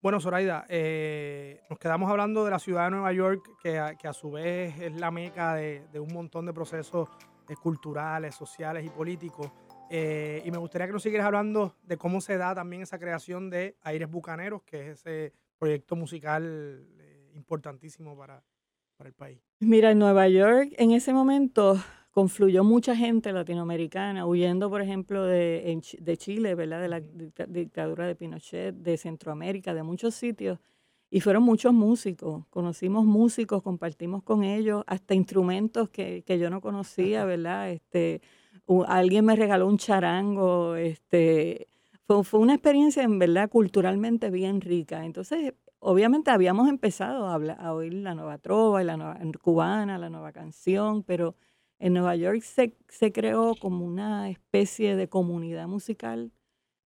Bueno, 0.00 0.20
Zoraida, 0.20 0.64
eh, 0.70 1.60
nos 1.68 1.78
quedamos 1.78 2.10
hablando 2.10 2.46
de 2.46 2.50
la 2.50 2.58
ciudad 2.58 2.84
de 2.84 2.92
Nueva 2.92 3.12
York, 3.12 3.42
que 3.62 3.78
a, 3.78 4.12
su 4.14 4.30
vez 4.30 4.80
es 4.80 4.94
la 4.94 5.10
meca 5.10 5.54
de, 5.54 6.00
un 6.00 6.14
montón 6.14 6.46
de 6.46 6.54
procesos 6.54 7.10
eh, 7.46 7.54
culturales, 7.62 8.34
sociales 8.34 8.86
y 8.86 8.88
políticos. 8.88 9.50
Eh, 9.90 10.42
y 10.44 10.50
me 10.50 10.58
gustaría 10.58 10.86
que 10.86 10.92
nos 10.92 11.02
siguieras 11.02 11.26
hablando 11.26 11.76
de 11.82 11.96
cómo 11.96 12.20
se 12.20 12.36
da 12.36 12.54
también 12.54 12.82
esa 12.82 12.98
creación 12.98 13.50
de 13.50 13.76
Aires 13.82 14.10
Bucaneros, 14.10 14.62
que 14.62 14.80
es 14.90 15.00
ese 15.00 15.32
proyecto 15.58 15.96
musical 15.96 16.86
eh, 16.98 17.32
importantísimo 17.34 18.16
para, 18.16 18.42
para, 18.96 19.08
el 19.08 19.14
país. 19.14 19.40
Mira, 19.60 19.90
en 19.90 19.98
Nueva 19.98 20.28
York 20.28 20.72
en 20.78 20.92
ese 20.92 21.12
momento 21.12 21.78
confluyó 22.10 22.62
mucha 22.64 22.94
gente 22.94 23.32
latinoamericana, 23.32 24.26
huyendo, 24.26 24.70
por 24.70 24.80
ejemplo, 24.80 25.24
de, 25.24 25.80
de 25.98 26.16
Chile, 26.16 26.54
¿verdad? 26.54 26.80
de 26.80 26.88
la 26.88 27.00
dictadura 27.48 28.06
de 28.06 28.14
Pinochet, 28.14 28.74
de 28.74 28.96
Centroamérica, 28.96 29.74
de 29.74 29.82
muchos 29.82 30.14
sitios. 30.14 30.58
Y 31.10 31.20
fueron 31.20 31.42
muchos 31.42 31.72
músicos, 31.72 32.46
conocimos 32.50 33.04
músicos, 33.04 33.62
compartimos 33.62 34.22
con 34.22 34.42
ellos, 34.42 34.82
hasta 34.86 35.14
instrumentos 35.14 35.88
que, 35.88 36.22
que 36.22 36.38
yo 36.38 36.50
no 36.50 36.60
conocía, 36.60 37.24
¿verdad? 37.24 37.70
Este, 37.70 38.20
alguien 38.86 39.24
me 39.24 39.36
regaló 39.36 39.66
un 39.66 39.78
charango, 39.78 40.76
este, 40.76 41.68
fue, 42.06 42.24
fue, 42.24 42.40
una 42.40 42.54
experiencia 42.54 43.02
en 43.02 43.18
verdad 43.18 43.50
culturalmente 43.50 44.30
bien 44.30 44.60
rica. 44.60 45.04
Entonces, 45.04 45.54
obviamente 45.78 46.30
habíamos 46.30 46.68
empezado 46.68 47.26
a, 47.26 47.34
hablar, 47.34 47.58
a 47.60 47.72
oír 47.74 47.94
la 47.94 48.14
nueva 48.14 48.38
trova, 48.38 48.82
la 48.82 48.96
nueva 48.96 49.18
cubana, 49.42 49.98
la 49.98 50.10
nueva 50.10 50.32
canción, 50.32 51.02
pero 51.02 51.36
en 51.78 51.92
Nueva 51.92 52.16
York 52.16 52.40
se, 52.40 52.74
se 52.88 53.12
creó 53.12 53.54
como 53.56 53.84
una 53.84 54.30
especie 54.30 54.96
de 54.96 55.08
comunidad 55.08 55.68
musical 55.68 56.32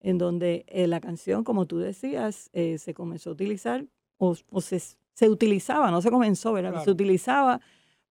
en 0.00 0.18
donde 0.18 0.64
eh, 0.68 0.86
la 0.86 1.00
canción, 1.00 1.44
como 1.44 1.66
tú 1.66 1.78
decías, 1.78 2.50
eh, 2.52 2.78
se 2.78 2.94
comenzó 2.94 3.30
a 3.30 3.32
utilizar, 3.34 3.86
o, 4.16 4.34
o 4.50 4.60
se, 4.60 4.80
se, 4.80 5.28
utilizaba, 5.28 5.90
no 5.90 6.02
se 6.02 6.10
comenzó, 6.10 6.52
¿verdad? 6.52 6.82
Se 6.82 6.90
utilizaba 6.90 7.60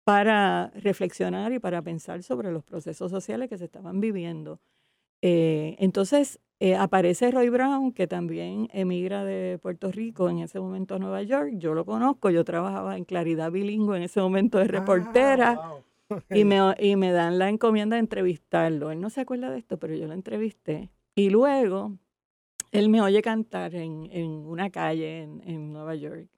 para 0.06 0.72
reflexionar 0.76 1.52
y 1.54 1.60
para 1.60 1.82
pensar 1.82 2.24
sobre 2.24 2.52
los 2.54 2.64
procesos 2.64 3.12
sociales 3.12 3.50
que 3.50 3.58
se 3.58 3.66
estaban 3.66 4.00
viviendo. 4.00 4.62
Eh, 5.22 5.76
entonces, 5.80 6.40
eh, 6.60 6.76
aparece 6.76 7.32
Roy 7.32 7.50
Brown, 7.50 7.92
que 7.92 8.08
también 8.08 8.70
emigra 8.74 9.26
de 9.26 9.60
Puerto 9.62 9.92
Rico 9.92 10.30
en 10.30 10.40
ese 10.40 10.60
momento 10.60 10.96
a 10.96 11.00
Nueva 11.00 11.24
York. 11.24 11.54
Yo 11.58 11.74
lo 11.74 11.86
conozco, 11.86 12.30
yo 12.30 12.46
trabajaba 12.46 12.98
en 12.98 13.06
Claridad 13.06 13.52
Bilingüe 13.52 13.98
en 13.98 14.04
ese 14.04 14.22
momento 14.22 14.60
de 14.60 14.66
Ah, 14.66 14.68
reportera. 14.68 15.56
wow. 15.56 15.84
Y 16.30 16.46
me, 16.46 16.60
y 16.80 16.96
me 16.98 17.12
dan 17.12 17.40
la 17.40 17.50
encomienda 17.50 17.96
de 17.96 18.02
entrevistarlo. 18.02 18.92
Él 18.92 19.02
no 19.02 19.10
se 19.10 19.22
acuerda 19.22 19.50
de 19.50 19.58
esto, 19.58 19.80
pero 19.80 19.96
yo 19.96 20.08
lo 20.08 20.14
entrevisté. 20.14 20.92
Y 21.16 21.32
luego 21.32 21.98
él 22.72 22.90
me 22.90 23.02
oye 23.02 23.22
cantar 23.24 23.76
en, 23.76 24.08
en 24.12 24.30
una 24.32 24.70
calle 24.70 25.24
en, 25.24 25.42
en 25.46 25.74
Nueva 25.74 25.96
York 25.96 26.30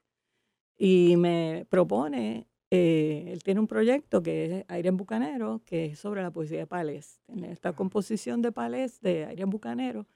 y 0.77 1.15
me 1.17 1.65
propone, 1.69 2.47
eh, 2.71 3.29
él 3.31 3.43
tiene 3.43 3.59
un 3.61 3.67
proyecto 3.67 4.21
que 4.21 4.45
es 4.59 4.65
Aire 4.67 4.89
en 4.89 4.97
Bucanero, 4.97 5.61
que 5.65 5.85
es 5.85 5.99
sobre 5.99 6.21
la 6.21 6.31
poesía 6.31 6.59
de 6.59 6.67
Palés. 6.67 7.21
Tiene 7.25 7.51
esta 7.51 7.73
composición 7.73 8.41
de 8.41 8.51
Palés 8.51 8.99
de 9.01 9.25
Aire 9.25 9.43
en 9.43 9.49
Bucanero. 9.49 10.07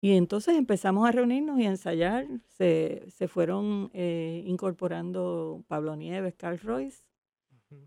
Y 0.00 0.12
entonces 0.16 0.56
empezamos 0.56 1.08
a 1.08 1.12
reunirnos 1.12 1.58
y 1.60 1.66
a 1.66 1.70
ensayar. 1.70 2.26
Se, 2.48 3.04
se 3.08 3.28
fueron 3.28 3.90
eh, 3.94 4.42
incorporando 4.46 5.64
Pablo 5.68 5.96
Nieves, 5.96 6.34
Carl 6.36 6.58
Royce, 6.60 7.04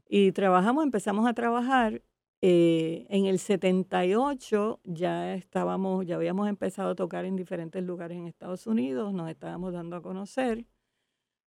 y 0.10 0.32
trabajamos, 0.32 0.84
empezamos 0.84 1.28
a 1.28 1.34
trabajar. 1.34 2.02
eh, 2.42 3.08
en 3.10 3.26
el 3.26 3.40
78 3.40 4.80
ya 4.84 5.34
estábamos, 5.36 6.06
ya 6.06 6.16
habíamos 6.16 6.48
empezado 6.50 6.92
a 6.92 6.96
tocar 6.96 7.26
en 7.26 7.36
diferentes 7.36 7.84
lugares 7.84 8.18
en 8.18 8.28
Estados 8.28 8.68
Unidos, 8.68 9.14
nos 9.14 9.30
estábamos 9.30 9.74
dando 9.74 9.96
a 9.98 10.02
conocer 10.04 10.66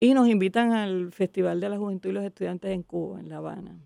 y 0.01 0.15
nos 0.15 0.29
invitan 0.29 0.73
al 0.73 1.13
Festival 1.13 1.61
de 1.61 1.69
la 1.69 1.79
Juventud 1.79 2.11
y 2.11 2.13
los 2.13 2.25
Estudiantes 2.25 2.71
en 2.71 2.83
Cuba, 2.83 3.21
en 3.21 3.29
La 3.29 3.39
Habana. 3.39 3.81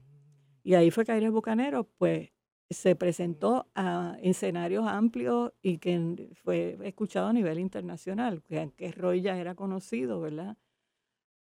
Y 0.62 0.75
ahí 0.75 0.90
fue 0.90 1.04
que 1.04 1.12
Aires 1.12 1.31
Bucaneros, 1.33 1.87
pues, 1.99 2.31
se 2.71 2.97
presentó 2.97 3.66
a 3.75 4.16
escenarios 4.23 4.87
amplios 4.87 5.52
y 5.62 5.78
que 5.78 5.92
en- 5.95 6.31
fue 6.35 6.78
escuchado 6.85 7.28
a 7.28 7.33
nivel 7.33 7.59
internacional, 7.59 8.42
que 8.42 8.61
aunque 8.61 8.92
Roy 8.92 9.21
ya 9.21 9.37
era 9.38 9.54
conocido, 9.54 10.21
¿verdad? 10.21 10.57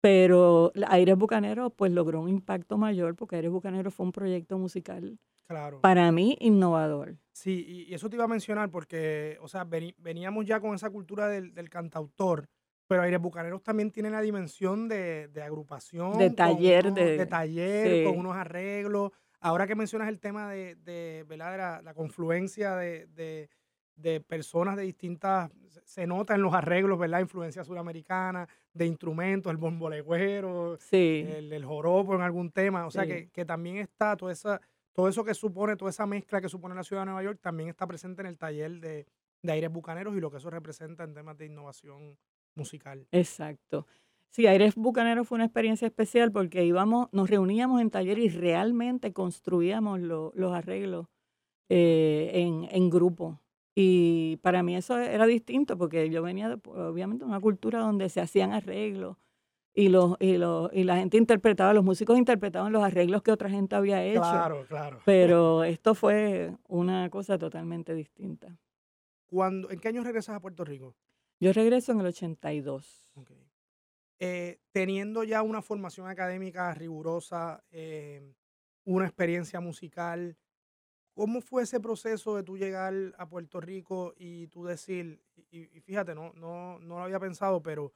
Pero 0.01 0.73
Aires 0.87 1.17
Bucaneros, 1.17 1.73
pues, 1.75 1.93
logró 1.93 2.21
un 2.21 2.29
impacto 2.29 2.79
mayor 2.79 3.17
porque 3.17 3.37
Aires 3.37 3.51
Bucaneros 3.51 3.93
fue 3.95 4.07
un 4.07 4.13
proyecto 4.13 4.59
musical 4.59 5.19
Claro. 5.49 5.81
para 5.81 6.13
mí 6.13 6.37
innovador. 6.41 7.17
Sí, 7.33 7.87
y, 7.89 7.95
eso 7.95 8.09
te 8.09 8.17
iba 8.17 8.25
a 8.25 8.29
mencionar 8.29 8.71
porque, 8.71 9.39
o 9.41 9.49
sea, 9.49 9.65
veníamos 9.65 10.47
ya 10.47 10.61
con 10.61 10.75
esa 10.75 10.91
cultura 10.91 11.27
del, 11.29 11.55
del 11.55 11.69
cantautor, 11.71 12.49
pero 12.89 13.03
Aires 13.03 13.21
Bucaneros 13.21 13.63
también 13.63 13.91
tiene 13.93 14.11
la 14.11 14.21
dimensión 14.21 14.89
de, 14.89 15.29
de 15.29 15.43
agrupación. 15.43 16.19
De 16.19 16.31
taller, 16.31 16.87
unos- 16.87 16.95
de- 16.97 17.27
taller, 17.27 18.05
con 18.05 18.19
unos 18.19 18.35
arreglos. 18.35 19.13
Ahora 19.41 19.67
que 19.69 19.77
mencionas 19.77 20.09
el 20.09 20.19
tema 20.19 20.51
de, 20.51 20.75
de, 20.77 21.25
¿verdad? 21.29 21.53
de 21.53 21.59
la, 21.59 21.83
la 21.83 21.95
confluencia 21.95 22.75
de, 22.75 23.07
de- 23.15 23.49
de 23.95 24.21
personas 24.21 24.77
de 24.77 24.85
distintas, 24.85 25.51
se- 25.69 25.83
se 25.85 26.07
nota 26.07 26.35
en 26.35 26.43
los 26.43 26.55
arreglos, 26.55 26.99
¿verdad? 26.99 27.21
Influencia 27.21 27.63
suramericana, 27.65 28.49
de 28.73 28.87
instrumentos, 28.87 29.51
el 29.51 29.57
bombolegüero, 29.57 30.77
Sí, 30.81 31.27
el, 31.29 31.53
el 31.53 31.65
joropo 31.65 32.15
en 32.15 32.23
algún 32.23 32.51
tema. 32.51 32.87
O 32.87 32.91
sea, 32.91 33.03
Sí. 33.05 33.09
que, 33.09 33.29
que 33.31 33.45
también 33.45 33.77
está 33.79 34.17
toda 34.17 34.33
esa, 34.33 34.61
todo 34.93 35.09
eso 35.09 35.25
que 35.25 35.35
supone, 35.35 35.77
toda 35.77 35.91
esa 35.91 36.07
mezcla 36.07 36.41
que 36.41 36.49
supone 36.49 36.75
la 36.75 36.85
ciudad 36.85 37.03
de 37.03 37.07
Nueva 37.07 37.23
York, 37.23 37.39
también 37.43 37.69
está 37.69 37.87
presente 37.87 38.23
en 38.23 38.27
el 38.29 38.39
taller 38.39 38.81
de, 38.81 39.07
de 39.43 39.53
aires 39.53 39.71
bucaneros 39.71 40.17
y 40.17 40.21
lo 40.21 40.31
que 40.31 40.39
eso 40.39 40.49
representa 40.51 41.05
en 41.05 41.15
temas 41.15 41.37
de 41.37 41.47
innovación 41.47 42.17
musical. 42.59 43.07
exacto. 43.13 43.87
Sí, 44.31 44.47
Aires 44.47 44.75
Bucanero 44.77 45.25
fue 45.25 45.37
una 45.37 45.47
experiencia 45.47 45.87
especial 45.87 46.31
porque 46.33 46.63
íbamos, 46.65 47.09
nos 47.13 47.31
reuníamos 47.31 47.81
en 47.81 47.89
taller 47.91 48.19
y 48.19 48.29
realmente 48.29 49.13
construíamos 49.15 50.01
lo- 50.01 50.33
los 50.35 50.53
arreglos 50.53 51.07
eh, 51.71 52.31
en, 52.35 52.69
en 52.71 52.91
grupo. 52.91 53.41
Y 53.75 54.37
para 54.43 54.63
mí 54.63 54.77
eso 54.77 54.99
era 54.99 55.27
distinto 55.27 55.79
porque 55.79 56.11
yo 56.11 56.23
venía, 56.23 56.49
de, 56.49 56.59
obviamente, 56.67 57.25
de 57.25 57.31
una 57.31 57.41
cultura 57.41 57.79
donde 57.79 58.09
se 58.11 58.21
hacían 58.21 58.53
arreglos 58.53 59.17
y, 59.75 59.89
los, 59.89 60.17
y, 60.21 60.37
los, 60.37 60.71
y 60.75 60.85
la 60.85 60.97
gente 60.97 61.17
interpretaba, 61.17 61.73
los 61.73 61.85
músicos 61.85 62.19
interpretaban 62.19 62.73
los 62.73 62.83
arreglos 62.83 63.23
que 63.23 63.33
otra 63.33 63.49
gente 63.49 63.77
había 63.77 64.05
hecho. 64.05 64.21
Claro, 64.21 64.67
claro. 64.69 64.99
Pero 65.05 65.65
esto 65.65 65.95
fue 65.95 66.55
una 66.69 67.09
cosa 67.09 67.39
totalmente 67.39 67.95
distinta. 67.95 68.59
Cuando, 69.27 69.71
¿En 69.71 69.79
qué 69.79 69.89
año 69.89 70.03
regresas 70.03 70.37
a 70.37 70.41
Puerto 70.41 70.65
Rico? 70.65 70.95
Yo 71.41 71.53
regreso 71.53 71.93
en 71.93 72.01
el 72.01 72.07
82. 72.07 73.13
Ok. 73.15 73.31
Eh, 74.21 74.61
teniendo 74.73 75.23
ya 75.23 75.43
una 75.43 75.63
formación 75.63 76.09
académica 76.09 76.75
rigurosa, 76.75 77.65
eh, 77.71 78.35
una 78.85 79.07
experiencia 79.07 79.61
musical, 79.61 80.37
¿cómo 81.15 81.41
fue 81.41 81.63
ese 81.63 81.81
proceso 81.81 82.35
de 82.37 82.43
tú 82.43 82.59
llegar 82.59 82.95
a 83.19 83.29
Puerto 83.29 83.61
Rico 83.61 84.15
y 84.17 84.49
tú 84.49 84.65
decir, 84.65 85.23
y, 85.51 85.77
y 85.77 85.81
fíjate, 85.81 86.15
no, 86.15 86.33
no, 86.35 86.81
no 86.81 86.99
lo 86.99 87.05
había 87.05 87.21
pensado, 87.21 87.63
pero, 87.63 87.93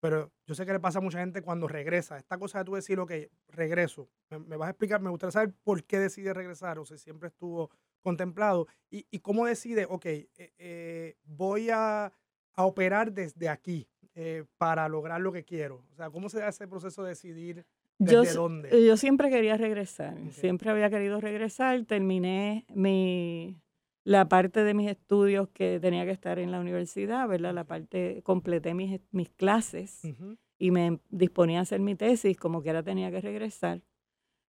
pero 0.00 0.30
yo 0.46 0.54
sé 0.54 0.66
que 0.66 0.72
le 0.72 0.80
pasa 0.80 0.98
a 0.98 1.02
mucha 1.02 1.20
gente 1.20 1.42
cuando 1.42 1.68
regresa, 1.68 2.18
esta 2.18 2.38
cosa 2.38 2.58
de 2.58 2.64
tú 2.64 2.74
decir, 2.74 3.00
ok, 3.00 3.12
regreso, 3.48 4.10
me, 4.30 4.38
me 4.38 4.56
vas 4.56 4.68
a 4.68 4.70
explicar, 4.72 5.00
me 5.00 5.10
gustaría 5.10 5.32
saber 5.32 5.54
por 5.62 5.84
qué 5.84 5.98
decide 5.98 6.34
regresar, 6.34 6.78
o 6.78 6.84
si 6.84 6.98
siempre 6.98 7.28
estuvo 7.28 7.70
contemplado, 8.02 8.66
y, 8.90 9.06
y 9.10 9.20
cómo 9.20 9.46
decide, 9.46 9.86
ok, 9.88 10.06
eh, 10.06 10.30
eh, 10.36 11.16
voy 11.24 11.70
a, 11.70 12.12
a 12.54 12.64
operar 12.66 13.12
desde 13.12 13.48
aquí 13.48 13.88
eh, 14.14 14.44
para 14.58 14.88
lograr 14.88 15.20
lo 15.20 15.32
que 15.32 15.44
quiero. 15.44 15.84
O 15.92 15.94
sea, 15.94 16.10
¿cómo 16.10 16.28
se 16.28 16.38
da 16.40 16.48
ese 16.48 16.68
proceso 16.68 17.02
de 17.02 17.10
decidir 17.10 17.64
desde 17.98 18.34
Yo, 18.34 18.34
dónde? 18.42 18.84
yo 18.86 18.96
siempre 18.96 19.30
quería 19.30 19.56
regresar, 19.56 20.14
Ok. 20.26 20.32
siempre 20.32 20.70
había 20.70 20.90
querido 20.90 21.20
regresar. 21.20 21.84
Terminé 21.86 22.66
mi, 22.74 23.58
la 24.04 24.28
parte 24.28 24.64
de 24.64 24.74
mis 24.74 24.90
estudios 24.90 25.48
que 25.48 25.78
tenía 25.80 26.04
que 26.04 26.10
estar 26.10 26.38
en 26.38 26.50
la 26.50 26.60
universidad, 26.60 27.26
¿verdad? 27.28 27.54
La 27.54 27.64
parte, 27.64 28.20
completé 28.22 28.74
mis, 28.74 28.92
est- 28.94 29.08
mis 29.12 29.30
clases 29.30 30.04
Ujú. 30.04 30.36
y 30.58 30.70
me 30.72 30.98
disponía 31.08 31.60
a 31.60 31.62
hacer 31.62 31.80
mi 31.80 31.94
tesis, 31.94 32.36
como 32.36 32.62
que 32.62 32.70
era 32.70 32.82
tenía 32.82 33.10
que 33.10 33.20
regresar. 33.20 33.80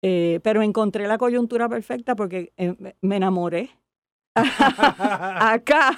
Eh, 0.01 0.39
pero 0.43 0.61
encontré 0.61 1.07
la 1.07 1.17
coyuntura 1.17 1.69
perfecta 1.69 2.15
porque 2.15 2.51
eh, 2.57 2.75
me 3.01 3.15
enamoré 3.15 3.69
acá. 4.35 5.97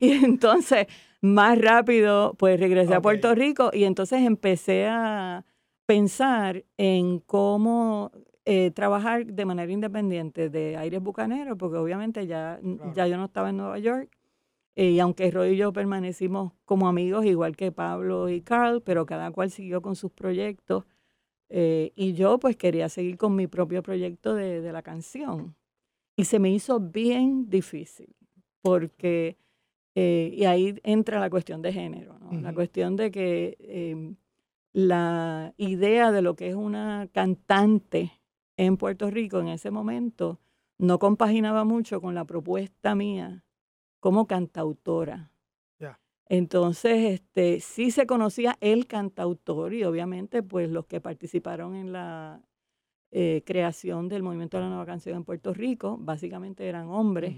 Y 0.00 0.12
entonces, 0.24 0.86
más 1.20 1.58
rápido, 1.60 2.34
pues 2.38 2.58
regresé 2.60 2.94
a 2.94 3.00
Puerto. 3.00 3.34
Rico 3.34 3.70
y 3.72 3.84
entonces 3.84 4.20
empecé 4.22 4.86
a 4.86 5.44
pensar 5.86 6.64
en 6.76 7.18
cómo 7.20 8.12
eh, 8.44 8.70
trabajar 8.70 9.26
de 9.26 9.44
manera 9.44 9.70
independiente 9.72 10.48
de 10.48 10.76
Aires 10.76 11.02
Bucaneros, 11.02 11.56
porque 11.58 11.76
obviamente 11.78 12.26
ya, 12.26 12.58
Claro. 12.62 12.92
ya 12.94 13.06
yo 13.06 13.16
no 13.16 13.24
estaba 13.26 13.50
en 13.50 13.56
Nueva 13.58 13.78
York. 13.78 14.10
eh, 14.76 14.90
y 14.90 15.00
aunque 15.00 15.28
Roy 15.32 15.54
y 15.54 15.56
yo 15.56 15.72
permanecimos 15.72 16.52
como 16.64 16.86
amigos, 16.88 17.24
igual 17.26 17.56
que 17.56 17.72
Pablo 17.72 18.28
y 18.28 18.42
Carl, 18.42 18.80
pero 18.80 19.06
cada 19.06 19.32
cual 19.32 19.50
siguió 19.50 19.82
con 19.82 19.96
sus 19.96 20.12
proyectos. 20.12 20.84
eh, 21.50 21.92
y 21.96 22.12
yo 22.12 22.38
pues 22.38 22.56
quería 22.56 22.88
seguir 22.90 23.16
con 23.16 23.34
mi 23.34 23.46
propio 23.46 23.82
proyecto 23.82 24.34
de, 24.34 24.60
de 24.60 24.70
la 24.72 24.82
canción. 24.82 25.56
Y 26.16 26.24
se 26.26 26.38
me 26.38 26.50
hizo 26.50 26.78
bien 26.78 27.48
difícil, 27.48 28.14
porque, 28.62 29.36
eh, 30.00 30.32
y 30.32 30.44
ahí 30.44 30.78
entra 30.84 31.18
la 31.18 31.28
cuestión 31.28 31.60
de 31.60 31.72
género, 31.72 32.20
¿no? 32.20 32.40
La 32.40 32.54
cuestión 32.54 32.94
de 32.94 33.10
que 33.10 33.56
em, 33.58 34.14
la 34.72 35.54
idea 35.56 36.12
de 36.12 36.22
lo 36.22 36.36
que 36.36 36.50
es 36.50 36.54
una 36.54 37.08
cantante 37.12 38.12
en 38.56 38.76
Puerto 38.76 39.10
Rico 39.10 39.40
en 39.40 39.48
ese 39.48 39.72
momento 39.72 40.38
no 40.78 41.00
compaginaba 41.00 41.64
mucho 41.64 42.00
con 42.00 42.14
la 42.14 42.24
propuesta 42.24 42.94
mía 42.94 43.44
como 43.98 44.28
cantautora. 44.28 45.32
Entonces, 46.30 47.14
este, 47.14 47.58
sí 47.58 47.90
se 47.90 48.06
conocía 48.06 48.56
el 48.60 48.86
cantautor 48.86 49.72
y 49.72 49.82
obviamente 49.82 50.44
pues 50.44 50.68
los 50.70 50.86
que 50.86 51.00
participaron 51.00 51.74
en 51.74 51.90
la 51.90 52.40
eh, 53.10 53.42
creación 53.46 54.08
del 54.08 54.22
movimiento 54.22 54.58
de 54.58 54.64
la 54.64 54.68
nueva 54.68 54.86
canción 54.86 55.16
en 55.16 55.24
Puerto 55.24 55.54
Rico, 55.54 55.96
básicamente 55.98 56.68
eran 56.68 56.88
hombres. 56.88 57.34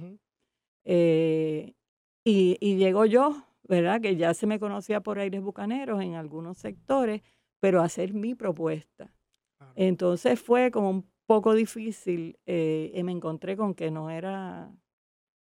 Eh, 0.84 1.74
y, 2.24 2.56
y 2.60 2.76
llego 2.76 3.06
yo, 3.06 3.44
¿verdad? 3.64 4.00
Que 4.00 4.16
ya 4.16 4.34
se 4.34 4.46
me 4.46 4.58
conocía 4.58 5.00
por 5.00 5.18
aires 5.18 5.40
bucaneros 5.42 6.02
en 6.02 6.14
algunos 6.14 6.58
sectores, 6.58 7.22
pero 7.60 7.82
hacer 7.82 8.12
mi 8.14 8.34
propuesta. 8.34 9.12
Claro. 9.58 9.72
Entonces 9.76 10.40
fue 10.40 10.70
como 10.70 10.90
un 10.90 11.10
poco 11.26 11.54
difícil 11.54 12.38
eh, 12.46 12.90
y 12.94 13.02
me 13.02 13.12
encontré 13.12 13.56
con 13.56 13.74
que 13.74 13.90
no 13.90 14.10
era, 14.10 14.72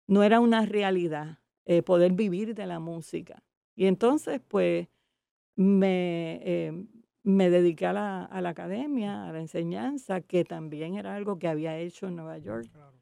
no 0.06 0.22
era 0.22 0.40
una 0.40 0.64
realidad 0.64 1.40
eh, 1.66 1.82
poder 1.82 2.12
vivir 2.12 2.54
de 2.54 2.66
la 2.66 2.80
música. 2.80 3.42
Y 3.76 3.86
entonces, 3.86 4.40
pues, 4.46 4.88
me, 5.56 6.40
eh, 6.42 6.86
me 7.22 7.50
dediqué 7.50 7.86
a 7.86 7.92
la, 7.92 8.24
a 8.24 8.40
la 8.40 8.50
academia, 8.50 9.26
a 9.26 9.32
la 9.32 9.40
enseñanza, 9.40 10.20
que 10.20 10.44
también 10.44 10.94
era 10.94 11.14
algo 11.14 11.38
que 11.38 11.48
había 11.48 11.78
hecho 11.78 12.06
en 12.06 12.16
Nueva 12.16 12.38
York. 12.38 12.68
Claro. 12.72 12.96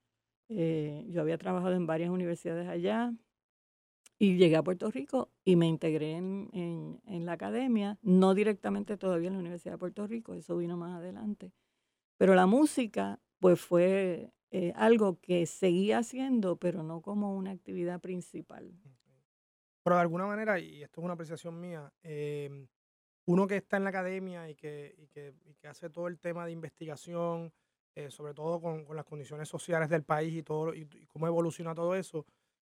Eh, 0.48 1.06
yo 1.08 1.20
había 1.22 1.38
trabajado 1.38 1.74
en 1.74 1.86
varias 1.86 2.10
universidades 2.10 2.68
allá 2.68 3.14
y 4.22 4.36
llegué 4.36 4.54
a 4.54 4.62
Puerto 4.62 4.88
Rico 4.88 5.32
y 5.44 5.56
me 5.56 5.66
integré 5.66 6.12
en, 6.12 6.48
en- 6.52 7.00
en 7.06 7.26
la 7.26 7.32
academia, 7.32 7.98
no 8.02 8.34
directamente 8.34 8.96
todavía 8.96 9.26
en 9.26 9.34
la 9.34 9.40
Universidad 9.40 9.72
de 9.74 9.78
Puerto 9.78 10.06
Rico, 10.06 10.34
eso 10.34 10.56
vino 10.56 10.76
más 10.76 10.96
adelante. 10.96 11.50
Pero 12.18 12.36
la 12.36 12.46
música, 12.46 13.18
pues 13.40 13.60
fue 13.60 14.32
eh, 14.52 14.72
algo 14.76 15.18
que 15.20 15.44
seguía 15.46 15.98
haciendo, 15.98 16.56
pero 16.56 16.84
no 16.84 17.02
como 17.02 17.36
una 17.36 17.50
actividad 17.50 18.00
principal. 18.00 18.72
Pero 19.82 19.96
de 19.96 20.02
alguna 20.02 20.26
manera, 20.26 20.60
y 20.60 20.84
esto 20.84 21.00
es 21.00 21.04
una 21.04 21.14
apreciación 21.14 21.60
mía, 21.60 21.92
em, 22.04 22.68
uno 23.26 23.48
que 23.48 23.56
está 23.56 23.76
en 23.76 23.82
la 23.84 23.90
academia 23.90 24.48
y 24.48 24.54
que, 24.54 24.94
y 24.98 25.08
que, 25.08 25.34
y 25.44 25.66
hace 25.66 25.90
todo 25.90 26.06
el 26.06 26.20
tema 26.20 26.46
de 26.46 26.52
investigación, 26.52 27.52
eh, 27.96 28.08
sobre 28.12 28.34
todo 28.34 28.60
con, 28.60 28.84
con, 28.84 28.94
las 28.94 29.04
condiciones 29.04 29.48
sociales 29.48 29.88
del 29.88 30.04
país 30.04 30.32
y, 30.32 30.44
todo, 30.44 30.72
y, 30.74 30.86
cómo 31.08 31.26
evoluciona 31.26 31.74
todo 31.74 31.96
eso, 31.96 32.24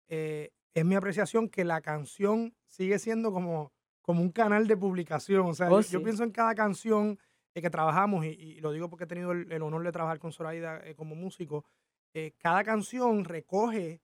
eh, 0.08 0.52
es 0.74 0.86
mi 0.86 0.96
apreciación 0.96 1.50
que 1.50 1.64
la 1.64 1.82
canción 1.82 2.54
sigue 2.68 3.00
siendo 3.00 3.32
como, 3.32 3.72
como 4.02 4.22
un 4.22 4.32
canal 4.32 4.68
de 4.68 4.78
publicación. 4.78 5.46
O 5.48 5.54
sea, 5.54 5.70
Oh, 5.72 5.82
yo, 5.82 6.02
pienso 6.04 6.24
en 6.24 6.32
cada 6.32 6.56
canción 6.56 7.20
eh, 7.54 7.62
que 7.62 7.70
trabajamos, 7.70 8.26
y, 8.26 8.30
y 8.30 8.60
lo 8.62 8.72
digo 8.72 8.90
porque 8.90 9.04
he 9.04 9.08
tenido 9.08 9.32
el, 9.32 9.52
el 9.52 9.62
honor 9.62 9.84
de 9.84 9.92
trabajar 9.92 10.20
con 10.20 10.32
Zoraida 10.32 10.80
eh, 10.86 10.96
como 10.96 11.16
músico, 11.16 11.66
eh, 12.14 12.34
cada 12.38 12.64
canción 12.64 13.24
recoge 13.26 14.02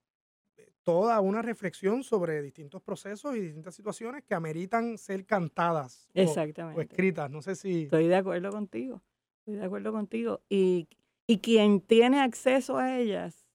eh, 0.57 0.69
toda 0.83 1.19
una 1.19 1.41
reflexión 1.41 2.03
sobre 2.03 2.41
distintos 2.41 2.81
procesos 2.81 3.35
y 3.35 3.41
distintas 3.41 3.75
situaciones 3.75 4.23
que 4.23 4.33
ameritan 4.33 4.97
ser 4.97 5.25
cantadas 5.25 6.07
o, 6.13 6.19
o 6.19 6.23
Exactamente. 6.23 6.81
escritas. 6.81 7.29
No 7.29 7.41
sé 7.41 7.55
si... 7.55 7.83
Estoy 7.83 8.07
de 8.07 8.15
acuerdo 8.15 8.49
contigo. 8.51 9.01
Estoy 9.39 9.55
de 9.55 9.65
acuerdo 9.65 9.91
contigo. 9.91 10.41
Y, 10.49 10.87
y 11.25 11.39
quien 11.39 11.81
tiene 11.81 12.21
acceso 12.21 12.77
a 12.77 12.97
ellas 12.97 13.45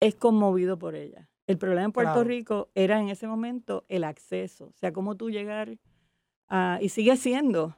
es 0.00 0.14
conmovido 0.14 0.78
por 0.78 0.94
ellas. 0.94 1.28
El 1.46 1.58
problema 1.58 1.84
en 1.84 1.92
Puerto 1.92 2.12
Claro. 2.14 2.28
Rico 2.28 2.70
era 2.74 3.00
en 3.00 3.08
ese 3.08 3.26
momento 3.26 3.84
el 3.88 4.04
acceso. 4.04 4.66
O 4.66 4.76
sea, 4.76 4.92
cómo 4.92 5.16
tú 5.16 5.30
llegar 5.30 5.76
a. 6.48 6.78
Y 6.80 6.88
sigue 6.88 7.16
siendo, 7.16 7.76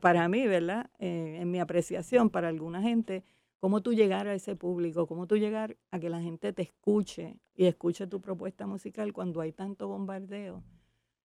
para 0.00 0.28
mí, 0.28 0.46
¿verdad? 0.46 0.90
Eh, 0.98 1.38
en 1.40 1.50
mi 1.50 1.60
apreciación, 1.60 2.30
para 2.30 2.48
alguna 2.48 2.80
gente, 2.82 3.22
cómo 3.58 3.82
tú 3.82 3.92
llegar 3.92 4.26
a 4.28 4.34
ese 4.34 4.56
público, 4.56 5.06
cómo 5.06 5.26
tú 5.26 5.36
llegar 5.36 5.76
a 5.90 5.98
que 6.00 6.08
la 6.10 6.20
gente 6.20 6.52
te 6.52 6.62
escuche 6.62 7.38
y 7.54 7.66
escuche 7.66 8.06
tu 8.06 8.20
propuesta 8.20 8.66
musical 8.66 9.12
cuando 9.12 9.40
hay 9.40 9.52
tanto 9.52 9.88
bombardeo 9.88 10.62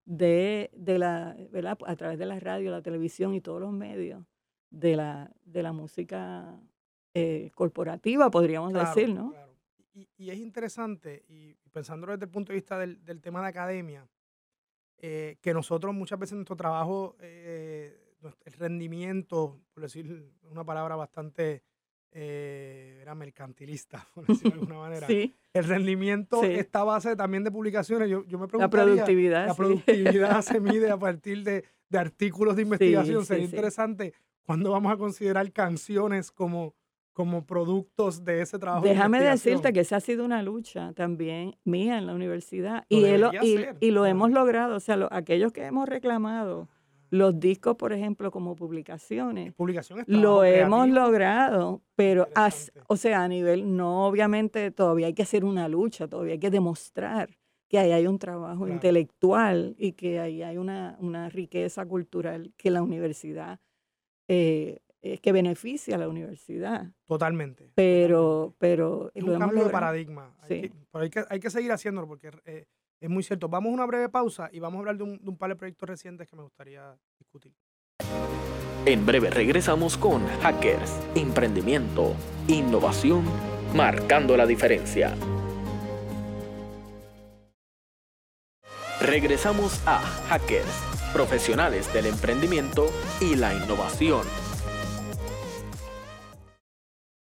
de, 0.05 0.69
de 0.73 0.99
la, 0.99 1.35
¿verdad? 1.51 1.77
A 1.85 1.95
través 1.95 2.19
de 2.19 2.25
la 2.25 2.39
radio, 2.39 2.71
la 2.71 2.81
televisión 2.81 3.33
y 3.33 3.41
todos 3.41 3.59
los 3.61 3.71
medios 3.73 4.23
de 4.69 4.95
la, 4.95 5.31
de 5.45 5.63
la 5.63 5.71
música 5.71 6.59
eh, 7.13 7.51
corporativa, 7.55 8.29
podríamos 8.29 8.71
Claro, 8.73 8.87
decir, 8.87 9.13
¿no? 9.13 9.31
claro. 9.31 9.46
Y, 9.97 10.07
y 10.15 10.29
es 10.29 10.37
interesante, 10.37 11.25
y 11.27 11.55
pensándolo 11.71 12.13
desde 12.13 12.25
el 12.25 12.31
punto 12.31 12.51
de 12.51 12.57
vista 12.59 12.77
del, 12.77 13.03
del 13.03 13.19
tema 13.19 13.41
de 13.41 13.47
academia, 13.47 14.07
eh, 14.99 15.37
que 15.41 15.53
nosotros 15.55 15.93
muchas 15.95 16.19
veces 16.19 16.33
en 16.33 16.37
nuestro 16.39 16.55
trabajo, 16.55 17.15
eh, 17.19 17.99
el 18.45 18.53
rendimiento, 18.53 19.59
por 19.73 19.81
decir 19.81 20.31
una 20.51 20.63
palabra 20.63 20.95
bastante 20.95 21.63
eh, 22.11 22.99
era 23.01 23.15
mercantilista, 23.15 24.07
por 24.13 24.27
decirlo 24.27 24.51
de 24.51 24.59
alguna 24.59 24.79
manera, 24.87 25.07
Sí, 25.07 25.35
el 25.51 25.63
rendimiento 25.63 26.41
Sí. 26.41 26.51
está 26.51 26.81
a 26.81 26.83
base 26.83 27.15
también 27.15 27.43
de 27.43 27.49
publicaciones. 27.51 28.07
Yo, 28.07 28.23
yo 28.25 28.37
me 28.37 28.43
la 28.45 28.69
preguntaría, 28.69 28.69
productividad. 28.69 29.47
la 29.47 29.53
sí. 29.53 29.57
productividad 29.57 30.41
se 30.43 30.59
mide 30.59 30.91
a 30.91 30.97
partir 30.97 31.43
de, 31.43 31.65
de 31.89 31.97
artículos 31.97 32.55
de 32.55 32.61
investigación. 32.61 33.25
Sería 33.25 33.45
interesante 33.45 34.13
cuando 34.43 34.71
vamos 34.71 34.91
a 34.93 34.97
considerar 34.97 35.51
canciones 35.51 36.31
como, 36.31 36.75
como 37.17 37.43
productos 37.47 38.23
de 38.23 38.41
ese 38.43 38.59
trabajo. 38.59 38.83
de 38.83 38.91
Déjame 38.91 39.19
decirte 39.23 39.73
que 39.73 39.79
esa 39.79 39.95
ha 39.95 39.99
sido 39.99 40.23
una 40.23 40.43
lucha 40.43 40.93
también 40.93 41.55
mía 41.63 41.97
en 41.97 42.05
la 42.05 42.13
universidad 42.13 42.85
Lo 42.91 42.97
y, 42.99 43.05
él 43.05 43.21
lo- 43.21 43.31
y, 43.41 43.65
y 43.79 43.89
hemos 44.07 44.29
logrado. 44.29 44.75
O 44.75 44.79
sea, 44.79 44.97
lo- 44.97 45.11
aquellos 45.11 45.51
que 45.51 45.65
hemos 45.65 45.89
reclamado 45.89 46.69
los 47.09 47.39
discos, 47.39 47.75
por 47.75 47.91
ejemplo, 47.91 48.29
como 48.29 48.55
publicaciones, 48.55 49.51
Publicación 49.53 50.01
es 50.01 50.07
Lo 50.07 50.43
hemos 50.43 50.83
creativo. 50.83 51.05
logrado, 51.05 51.81
pero 51.95 52.27
as- 52.35 52.71
o 52.87 52.95
sea, 52.97 53.23
a 53.23 53.27
nivel, 53.27 53.75
no 53.75 54.05
obviamente 54.05 54.69
todavía 54.69 55.07
hay 55.07 55.13
que 55.15 55.23
hacer 55.23 55.43
una 55.43 55.67
lucha, 55.67 56.07
todavía 56.07 56.33
hay 56.33 56.39
que 56.39 56.51
demostrar 56.51 57.29
que 57.67 57.79
ahí 57.79 57.91
hay 57.93 58.05
un 58.05 58.19
trabajo 58.19 58.59
Claro. 58.65 58.73
intelectual 58.73 59.75
y 59.79 59.93
que 59.93 60.19
ahí 60.19 60.43
hay 60.43 60.57
una, 60.57 60.97
una 60.99 61.29
riqueza 61.29 61.83
cultural 61.85 62.53
que 62.57 62.69
la 62.69 62.83
universidad, 62.83 63.59
eh, 64.27 64.79
eh, 65.01 65.19
que 65.19 65.31
beneficia 65.31 65.95
a 65.95 65.99
la 65.99 66.07
universidad. 66.09 66.91
Totalmente. 67.05 67.71
Pero, 67.75 68.55
pero 68.57 69.11
Es 69.13 69.23
lo 69.23 69.33
un 69.33 69.39
cambio 69.39 69.63
de 69.65 69.69
paradigma. 69.69 70.35
Hay 70.41 70.47
Sí. 70.47 70.61
que, 70.69 70.75
pero 70.91 71.03
hay 71.03 71.09
que, 71.09 71.23
hay 71.29 71.39
que 71.39 71.49
seguir 71.49 71.71
haciéndolo 71.71 72.07
porque 72.07 72.31
eh, 72.45 72.65
es 72.99 73.09
muy 73.09 73.23
cierto. 73.23 73.47
Vamos 73.49 73.69
a 73.71 73.73
una 73.73 73.85
breve 73.85 74.09
pausa 74.09 74.49
y 74.51 74.59
vamos 74.59 74.77
a 74.77 74.79
hablar 74.79 74.97
de 74.97 75.03
un, 75.03 75.17
de 75.23 75.29
un 75.29 75.37
par 75.37 75.49
de 75.49 75.55
proyectos 75.55 75.87
recientes 75.87 76.27
que 76.27 76.35
me 76.35 76.43
gustaría 76.43 76.95
discutir. 77.19 77.53
En 78.85 79.05
breve 79.05 79.29
regresamos 79.29 79.97
con 79.97 80.25
Hackers, 80.41 80.99
Emprendimiento, 81.15 82.15
Innovación, 82.47 83.23
Marcando 83.75 84.37
la 84.37 84.45
Diferencia. 84.45 85.13
Regresamos 89.01 89.79
a 89.85 89.99
Hackers, 89.99 91.11
Profesionales 91.13 91.91
del 91.93 92.07
Emprendimiento 92.07 92.87
y 93.21 93.35
la 93.35 93.53
Innovación. 93.53 94.21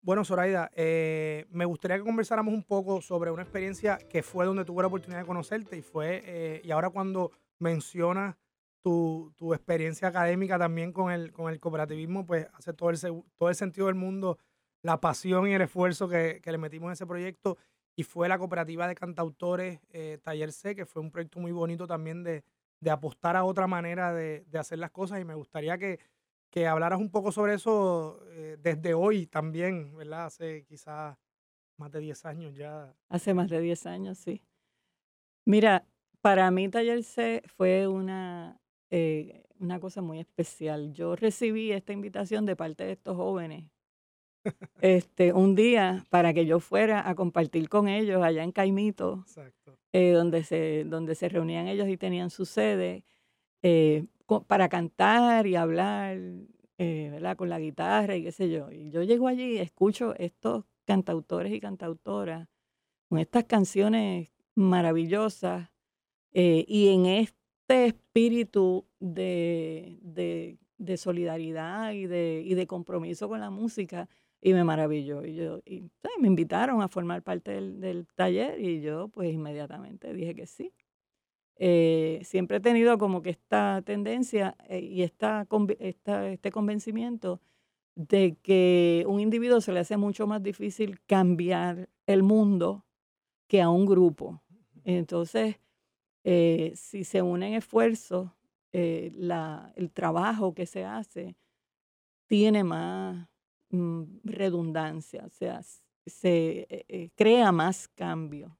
Bueno, 0.03 0.25
Zoraida, 0.25 0.71
eh, 0.75 1.45
me 1.51 1.65
gustaría 1.65 1.97
que 1.97 2.03
conversáramos 2.03 2.55
un 2.55 2.63
poco 2.63 3.01
sobre 3.01 3.29
una 3.29 3.43
experiencia 3.43 3.99
que 3.99 4.23
fue 4.23 4.45
donde 4.45 4.65
tuve 4.65 4.81
la 4.81 4.87
oportunidad 4.87 5.19
de 5.19 5.27
conocerte 5.27 5.77
y 5.77 5.83
fue, 5.83 6.23
eh, 6.25 6.61
y 6.63 6.71
ahora 6.71 6.89
cuando 6.89 7.31
mencionas 7.59 8.35
tu, 8.83 9.31
tu 9.37 9.53
experiencia 9.53 10.07
académica 10.07 10.57
también 10.57 10.91
con 10.91 11.11
el, 11.11 11.31
con 11.31 11.53
el 11.53 11.59
cooperativismo, 11.59 12.25
pues 12.25 12.47
hace 12.53 12.73
todo 12.73 12.89
el, 12.89 12.97
todo 13.37 13.49
el 13.49 13.55
sentido 13.55 13.87
del 13.87 13.95
mundo 13.95 14.39
la 14.81 14.99
pasión 14.99 15.47
y 15.47 15.53
el 15.53 15.61
esfuerzo 15.61 16.09
que, 16.09 16.41
que 16.41 16.51
le 16.51 16.57
metimos 16.57 16.87
en 16.87 16.93
ese 16.93 17.05
proyecto 17.05 17.57
y 17.95 18.01
fue 18.01 18.27
la 18.27 18.39
cooperativa 18.39 18.87
de 18.87 18.95
cantautores 18.95 19.81
eh, 19.91 20.17
Taller 20.23 20.51
C, 20.51 20.75
que 20.75 20.87
fue 20.87 21.03
un 21.03 21.11
proyecto 21.11 21.39
muy 21.39 21.51
bonito 21.51 21.85
también 21.85 22.23
de, 22.23 22.43
de 22.79 22.89
apostar 22.89 23.35
a 23.35 23.43
otra 23.43 23.67
manera 23.67 24.11
de, 24.13 24.45
de 24.47 24.57
hacer 24.57 24.79
las 24.79 24.89
cosas 24.89 25.21
y 25.21 25.25
me 25.25 25.35
gustaría 25.35 25.77
que, 25.77 25.99
que 26.51 26.67
hablaras 26.67 26.99
un 26.99 27.09
poco 27.09 27.31
sobre 27.31 27.55
eso 27.55 28.19
eh, 28.31 28.57
desde 28.59 28.93
hoy 28.93 29.25
también, 29.25 29.95
¿verdad? 29.95 30.25
Hace 30.25 30.65
quizás 30.65 31.17
más 31.77 31.91
de 31.91 31.99
10 32.01 32.25
años 32.25 32.55
ya. 32.55 32.93
Hace 33.09 33.33
más 33.33 33.49
de 33.49 33.61
10 33.61 33.85
años, 33.85 34.17
sí. 34.19 34.43
Mira, 35.45 35.87
para 36.21 36.51
mí 36.51 36.69
Taller 36.69 37.03
C 37.03 37.41
fue 37.47 37.87
una, 37.87 38.59
eh, 38.91 39.43
una 39.59 39.79
cosa 39.79 40.01
muy 40.01 40.19
especial. 40.19 40.93
Yo 40.93 41.15
recibí 41.15 41.71
esta 41.71 41.93
invitación 41.93 42.45
de 42.45 42.55
parte 42.55 42.83
de 42.83 42.91
estos 42.91 43.15
jóvenes 43.15 43.71
este, 44.81 45.33
un 45.33 45.55
día 45.55 46.05
para 46.09 46.33
que 46.33 46.45
yo 46.45 46.59
fuera 46.59 47.07
a 47.07 47.15
compartir 47.15 47.69
con 47.69 47.87
ellos 47.87 48.21
allá 48.23 48.43
en 48.43 48.51
Caimito, 48.51 49.23
Exacto. 49.27 49.77
eh, 49.93 50.11
donde, 50.11 50.43
se, 50.43 50.83
donde 50.85 51.15
se 51.15 51.29
reunían 51.29 51.67
ellos 51.67 51.87
y 51.87 51.97
tenían 51.97 52.29
su 52.29 52.45
sede, 52.45 53.03
eh, 53.63 54.05
para 54.47 54.69
cantar 54.69 55.47
y 55.47 55.55
hablar, 55.55 56.17
eh, 56.77 57.09
¿verdad? 57.11 57.35
Con 57.37 57.49
la 57.49 57.59
guitarra 57.59 58.15
y 58.15 58.23
qué 58.23 58.31
sé 58.31 58.49
yo. 58.49 58.71
Y 58.71 58.89
yo 58.91 59.03
llego 59.03 59.27
allí 59.27 59.57
escucho 59.57 60.15
estos 60.17 60.65
cantautores 60.85 61.53
y 61.53 61.59
cantautoras 61.59 62.47
con 63.09 63.19
estas 63.19 63.45
canciones 63.45 64.29
maravillosas 64.55 65.69
eh, 66.33 66.65
y 66.67 66.89
en 66.89 67.05
este 67.07 67.85
espíritu 67.87 68.87
de, 68.99 69.99
de- 70.01 70.57
de 70.77 70.97
solidaridad 70.97 71.91
y 71.93 72.07
de, 72.07 72.41
y 72.45 72.55
de 72.55 72.65
compromiso 72.67 73.29
con 73.29 73.39
la 73.39 73.51
música 73.51 74.09
y 74.41 74.53
me 74.53 74.63
maravilló. 74.63 75.23
Y, 75.25 75.35
yo, 75.35 75.59
y 75.65 75.83
me 76.19 76.27
invitaron 76.27 76.81
a 76.81 76.87
formar 76.89 77.21
parte 77.23 77.51
del, 77.51 77.79
del 77.79 78.07
taller 78.15 78.59
y 78.59 78.81
yo 78.81 79.09
pues 79.09 79.31
inmediatamente 79.33 80.13
dije 80.13 80.33
que 80.35 80.47
sí. 80.47 80.73
Eh, 81.57 82.21
siempre 82.23 82.57
he 82.57 82.59
tenido 82.59 82.97
como 82.97 83.21
que 83.21 83.29
esta 83.31 83.81
tendencia 83.85 84.55
eh, 84.67 84.79
y 84.79 85.03
esta, 85.03 85.47
este 85.79 86.51
convencimiento 86.51 87.39
de 87.95 88.37
que 88.41 89.05
un 89.07 89.19
individuo 89.19 89.61
se 89.61 89.71
le 89.73 89.79
hace 89.81 89.97
mucho 89.97 90.27
más 90.27 90.41
difícil 90.43 90.99
cambiar 91.07 91.89
el 92.07 92.23
mundo 92.23 92.85
que 93.47 93.61
a 93.61 93.69
un 93.69 93.85
grupo. 93.85 94.43
Entonces, 94.85 95.57
eh, 96.25 96.73
si 96.75 97.03
se 97.05 97.21
unen 97.23 97.53
esfuerzos, 97.55 98.31
la- 98.73 99.73
el 99.75 99.91
trabajo 99.91 100.53
que 100.53 100.65
se 100.65 100.85
hace 100.85 101.35
tiene 102.27 102.63
más 102.63 103.27
mm, 103.69 104.03
redundancia, 104.23 105.23
o 105.25 105.29
sea, 105.29 105.61
se 106.05 107.11
crea 107.15 107.51
más 107.51 107.87
cambio. 107.89 108.57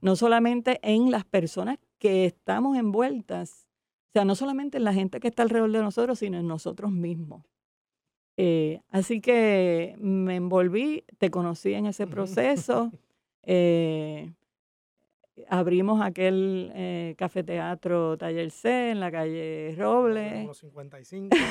No 0.00 0.16
solamente 0.16 0.80
en 0.82 1.10
las 1.10 1.24
personas 1.24 1.78
que 2.02 2.26
estamos 2.26 2.76
envueltas, 2.76 3.68
o 4.08 4.12
sea, 4.12 4.24
no 4.24 4.34
solamente 4.34 4.76
en 4.76 4.82
la 4.82 4.92
gente 4.92 5.20
que 5.20 5.28
está 5.28 5.44
alrededor 5.44 5.70
de 5.70 5.82
nosotros, 5.82 6.18
sino 6.18 6.36
en 6.36 6.48
nosotros 6.48 6.90
mismos. 6.90 7.44
Eh, 8.36 8.80
así 8.90 9.20
que 9.20 9.94
me 10.00 10.34
envolví, 10.34 11.04
te 11.18 11.30
conocí 11.30 11.74
en 11.74 11.86
ese 11.86 12.08
proceso. 12.08 12.90
eh, 13.44 14.32
abrimos 15.48 16.02
aquel 16.02 16.72
eh, 16.74 17.14
cafeteatro 17.16 18.18
Taller 18.18 18.50
C 18.50 18.90
en 18.90 18.98
la 18.98 19.12
calle 19.12 19.72
Robles. 19.78 20.44
Los 20.44 20.58
55. 20.58 21.36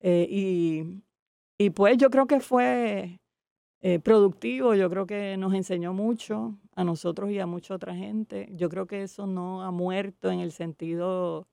Eh, 0.00 0.28
y, 0.30 1.02
y 1.56 1.70
pues 1.70 1.96
yo 1.96 2.10
creo 2.10 2.26
que 2.26 2.38
fue 2.38 3.18
eh, 3.80 3.98
productivo, 3.98 4.74
yo 4.74 4.90
creo 4.90 5.06
que 5.06 5.36
nos 5.38 5.54
enseñó 5.54 5.94
mucho 5.94 6.54
a 6.76 6.84
nosotros 6.84 7.30
y 7.30 7.38
a 7.40 7.46
mucha 7.46 7.74
otra 7.74 7.94
gente. 7.96 8.48
Yo 8.52 8.68
creo 8.68 8.86
que 8.86 9.02
eso 9.02 9.26
no 9.26 9.62
ha 9.62 9.70
muerto 9.70 10.30
en 10.30 10.40
el 10.40 10.52
sentido 10.52 11.48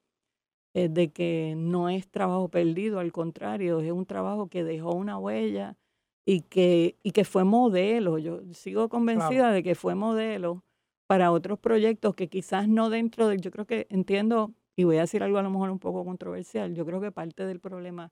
eh, 0.76 0.90
de 0.90 1.12
que 1.12 1.56
no 1.58 1.90
es 1.90 2.10
trabajo 2.10 2.50
perdido, 2.50 3.00
al 3.00 3.12
contrario, 3.12 3.80
es 3.80 3.92
un 3.92 4.06
trabajo 4.06 4.50
que 4.50 4.64
dejó 4.64 4.94
una 4.94 5.18
huella 5.18 5.78
y 6.26 6.42
que, 6.42 6.98
y 7.04 7.12
que 7.12 7.26
fue 7.26 7.44
modelo. 7.46 8.18
Yo 8.18 8.42
sigo 8.54 8.90
convencida 8.90 9.52
de 9.52 9.64
que 9.64 9.76
fue 9.76 9.96
modelo 9.96 10.64
para 11.08 11.32
otros 11.32 11.60
proyectos 11.60 12.16
que 12.16 12.28
quizás 12.30 12.68
no 12.68 12.90
dentro 12.90 13.28
de, 13.28 13.38
yo 13.38 13.52
creo 13.52 13.66
que 13.66 13.88
entiendo, 13.90 14.54
y 14.76 14.84
voy 14.84 14.98
a 14.98 15.02
decir 15.02 15.24
algo 15.24 15.38
a 15.38 15.44
lo 15.44 15.50
mejor 15.52 15.70
un 15.70 15.80
poco 15.80 16.04
controversial, 16.06 16.74
yo 16.74 16.86
creo 16.86 17.02
que 17.02 17.12
parte 17.12 17.46
del 17.46 17.60
problema 17.60 18.12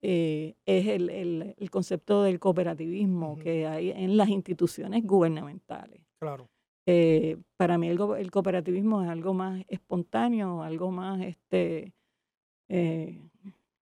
eh, 0.00 0.54
es 0.64 0.86
el, 0.86 1.10
el, 1.10 1.70
concepto 1.70 2.22
del 2.22 2.38
cooperativismo 2.38 3.36
que 3.36 3.66
hay 3.66 3.90
en 3.90 4.16
las 4.16 4.28
instituciones 4.28 5.04
gubernamentales. 5.04 6.00
Claro. 6.20 6.48
Eh, 6.86 7.36
para 7.56 7.78
mí 7.78 7.88
el, 7.88 7.98
el, 8.18 8.30
cooperativismo 8.30 9.02
es 9.02 9.08
algo 9.08 9.34
más 9.34 9.62
espontáneo, 9.68 10.62
algo 10.62 10.90
más 10.90 11.20
este 11.22 11.92
eh, 12.68 13.20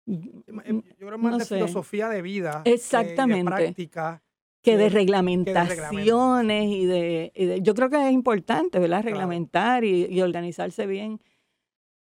yo 0.07 1.07
creo 1.07 1.19
más 1.19 1.39
de 1.39 1.57
filosofía 1.57 2.09
de 2.09 2.23
vida, 2.23 2.63
Exactamente. 2.65 3.51
de 3.51 3.57
práctica. 3.57 4.23
Que 4.63 4.79
de 4.79 4.89
reglamentaciones 4.89 6.71
y, 6.71 6.87
de, 6.87 7.61
Yo 7.63 7.75
creo 7.75 7.91
que 7.91 8.07
es 8.07 8.13
importante, 8.13 8.79
¿verdad? 8.79 9.03
Reglamentar 9.03 9.85
y, 9.85 10.07
y 10.07 10.23
organizarse 10.23 10.87
bien 10.87 11.21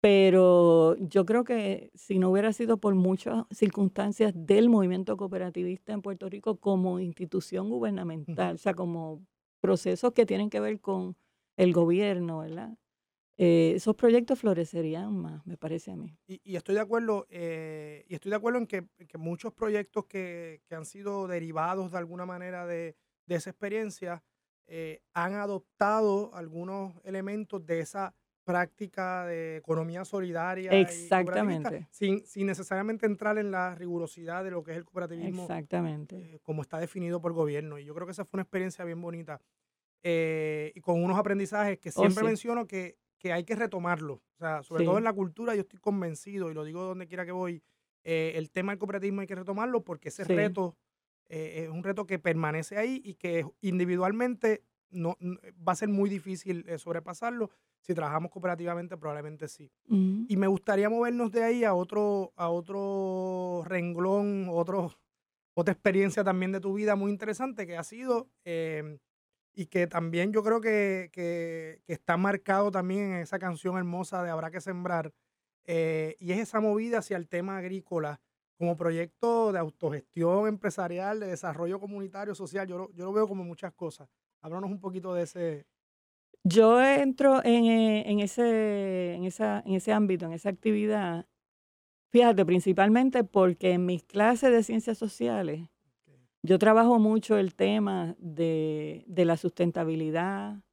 pero 0.01 0.95
yo 0.97 1.25
creo 1.25 1.43
que 1.43 1.91
si 1.93 2.17
no 2.17 2.31
hubiera 2.31 2.51
sido 2.53 2.77
por 2.77 2.95
muchas 2.95 3.45
circunstancias 3.51 4.33
del 4.35 4.67
movimiento 4.67 5.15
cooperativista 5.15 5.93
en 5.93 6.01
Puerto 6.01 6.27
Rico 6.27 6.57
como 6.59 6.99
institución 6.99 7.69
gubernamental, 7.69 8.55
o 8.55 8.57
sea, 8.57 8.73
como 8.73 9.23
procesos 9.61 10.13
que 10.13 10.25
tienen 10.25 10.49
que 10.49 10.59
ver 10.59 10.81
con 10.81 11.15
el 11.55 11.71
gobierno, 11.71 12.39
¿verdad? 12.39 12.75
Eh, 13.37 13.73
esos 13.75 13.95
proyectos 13.95 14.39
florecerían 14.39 15.15
más, 15.15 15.45
me 15.45 15.55
parece 15.55 15.91
a 15.91 15.95
mí. 15.95 16.17
Y, 16.27 16.55
estoy 16.55 16.75
de 16.75 16.81
acuerdo, 16.81 17.27
eh, 17.29 18.03
y 18.07 18.15
estoy 18.15 18.31
de 18.31 18.35
acuerdo 18.35 18.57
en 18.59 18.67
que, 18.67 18.87
muchos 19.19 19.53
proyectos 19.53 20.05
que, 20.05 20.61
han 20.71 20.85
sido 20.85 21.27
derivados 21.27 21.91
de 21.91 21.97
alguna 21.99 22.25
manera 22.25 22.65
de, 22.65 22.95
esa 23.27 23.51
experiencia 23.51 24.23
eh, 24.67 25.01
han 25.13 25.35
adoptado 25.35 26.35
algunos 26.35 26.93
elementos 27.05 27.65
de 27.65 27.79
esa 27.79 28.13
práctica 28.43 29.25
de 29.25 29.57
economía 29.57 30.05
solidaria. 30.05 30.71
Exactamente. 30.71 31.87
sin, 31.91 32.25
sin, 32.25 32.47
necesariamente 32.47 33.05
entrar 33.05 33.37
en 33.37 33.51
la 33.51 33.75
rigurosidad 33.75 34.43
de 34.43 34.51
lo 34.51 34.63
que 34.63 34.71
es 34.71 34.77
el 34.77 34.85
cooperativismo. 34.85 35.43
Exactamente. 35.43 36.15
Eh, 36.15 36.39
como 36.41 36.61
está 36.61 36.79
definido 36.79 37.21
por 37.21 37.31
el 37.31 37.35
gobierno. 37.35 37.79
Y 37.79 37.85
yo 37.85 37.93
creo 37.93 38.07
que 38.07 38.11
esa 38.11 38.25
fue 38.25 38.37
una 38.37 38.43
experiencia 38.43 38.83
bien 38.85 39.01
bonita. 39.01 39.41
Eh, 40.03 40.71
y 40.75 40.81
con 40.81 41.03
unos 41.03 41.17
aprendizajes 41.17 41.77
que 41.77 41.89
oh, 41.89 42.01
siempre 42.01 42.23
menciono 42.23 42.65
que, 42.65 42.97
que, 43.17 43.31
hay 43.31 43.43
que 43.43 43.55
retomarlo. 43.55 44.15
O 44.15 44.37
sea, 44.39 44.63
sobre 44.63 44.85
todo 44.85 44.97
en 44.97 45.03
la 45.03 45.13
cultura, 45.13 45.53
yo 45.53 45.61
estoy 45.61 45.79
convencido, 45.79 46.49
y 46.49 46.53
lo 46.53 46.63
digo 46.63 46.83
donde 46.83 47.07
quiera 47.07 47.25
que 47.25 47.31
voy, 47.31 47.61
eh, 48.03 48.33
el 48.35 48.49
tema 48.49 48.71
del 48.71 48.79
cooperativismo 48.79 49.21
hay 49.21 49.27
que 49.27 49.35
retomarlo 49.35 49.83
porque 49.83 50.09
ese 50.09 50.23
reto 50.23 50.75
es 51.29 51.69
un 51.69 51.81
reto 51.81 52.05
que 52.05 52.19
permanece 52.19 52.77
ahí 52.77 53.01
y 53.05 53.13
que 53.13 53.45
individualmente 53.61 54.65
no, 54.91 55.17
va 55.67 55.73
a 55.73 55.75
ser 55.75 55.89
muy 55.89 56.09
difícil 56.09 56.65
sobrepasarlo 56.77 57.49
si 57.81 57.95
trabajamos 57.95 58.31
cooperativamente, 58.31 58.95
probablemente 58.95 59.47
sí. 59.47 59.71
Y 59.87 60.37
me 60.37 60.47
gustaría 60.47 60.89
movernos 60.89 61.31
de 61.31 61.43
ahí 61.43 61.63
a 61.63 61.73
otro, 61.73 62.31
a 62.35 62.49
otro 62.49 63.63
renglón, 63.65 64.47
otro, 64.49 64.91
otra 65.53 65.73
experiencia 65.73 66.23
también 66.23 66.51
de 66.51 66.59
tu 66.59 66.73
vida 66.73 66.95
muy 66.95 67.11
interesante 67.11 67.65
que 67.65 67.77
ha 67.77 67.83
sido 67.83 68.29
em, 68.45 68.99
y 69.53 69.65
que 69.65 69.87
también 69.87 70.31
yo 70.31 70.43
creo 70.43 70.61
que, 70.61 71.09
que, 71.11 71.81
está 71.87 72.17
marcado 72.17 72.71
también 72.71 73.13
en 73.13 73.21
esa 73.21 73.39
canción 73.39 73.77
hermosa 73.77 74.23
de 74.23 74.29
Habrá 74.29 74.51
que 74.51 74.61
sembrar. 74.61 75.11
Eh, 75.65 76.15
y 76.19 76.31
es 76.31 76.39
esa 76.39 76.59
movida 76.59 76.99
hacia 76.99 77.17
el 77.17 77.27
tema 77.27 77.57
agrícola 77.57 78.21
como 78.57 78.77
proyecto 78.77 79.51
de 79.51 79.59
autogestión 79.59 80.47
empresarial, 80.47 81.19
de 81.19 81.27
desarrollo 81.27 81.79
comunitario, 81.79 82.35
social. 82.35 82.67
Yo, 82.67 82.91
yo 82.93 83.05
lo 83.05 83.13
veo 83.13 83.27
como 83.27 83.43
muchas 83.43 83.73
cosas. 83.73 84.07
Háblanos 84.41 84.71
un 84.71 84.79
poquito 84.79 85.13
de 85.13 85.23
ese, 85.23 85.65
yo 86.43 86.81
entro 86.81 87.43
en, 87.43 87.65
eh, 87.65 88.09
en, 88.09 88.19
ese, 88.19 89.13
en, 89.13 89.25
esa, 89.25 89.61
en 89.65 89.75
ese 89.75 89.93
ámbito, 89.93 90.25
en 90.25 90.33
esa 90.33 90.49
actividad, 90.49 91.27
fíjate, 92.09 92.45
principalmente 92.45 93.23
porque 93.23 93.73
en 93.73 93.85
mis 93.85 94.03
clases 94.03 94.51
de 94.51 94.63
ciencias 94.63 94.97
sociales, 94.97 95.69
yo 96.43 96.57
trabajo 96.57 96.97
mucho 96.97 97.37
el 97.37 97.53
tema 97.53 98.15
de, 98.17 99.03
de 99.05 99.25
la 99.25 99.37
sustentabilidad, 99.37 100.63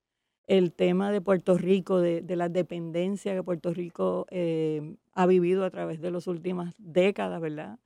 el 0.46 0.72
tema 0.72 1.12
de 1.12 1.20
Puerto 1.20 1.58
Rico, 1.58 2.00
de, 2.00 2.22
de 2.22 2.36
la 2.36 2.48
dependencia 2.48 3.34
que 3.34 3.42
Puerto 3.42 3.74
Rico 3.74 4.26
eh, 4.30 4.96
ha 5.12 5.26
vivido 5.26 5.66
a 5.66 5.70
través 5.70 6.00
de 6.00 6.10
las 6.10 6.26
últimas 6.26 6.74
décadas, 6.78 7.42
¿verdad? 7.42 7.78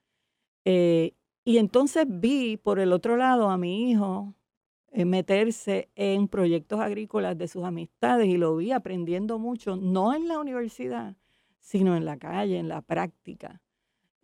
Eh, 0.65 1.15
y 1.45 1.59
entonces 1.59 2.07
vi 2.09 2.57
por 2.57 2.79
el 2.79 2.93
otro 2.93 3.17
lado 3.17 3.51
a 3.51 3.59
mi 3.59 3.91
hijo 3.91 4.37
meterse 4.95 5.91
en 5.95 6.29
proyectos 6.29 6.81
agrícolas 6.81 7.37
de 7.39 7.49
sus 7.49 7.65
amistades 7.65 8.29
y 8.29 8.37
lo 8.37 8.57
vi 8.57 8.73
aprendiendo 8.73 9.39
mucho, 9.39 9.77
no 9.77 10.15
en 10.15 10.29
la 10.29 10.39
universidad, 10.39 11.17
sino 11.61 11.97
en 11.97 12.05
la 12.05 12.19
calle, 12.19 12.59
en 12.59 12.69
la 12.69 12.83
práctica. 12.83 13.63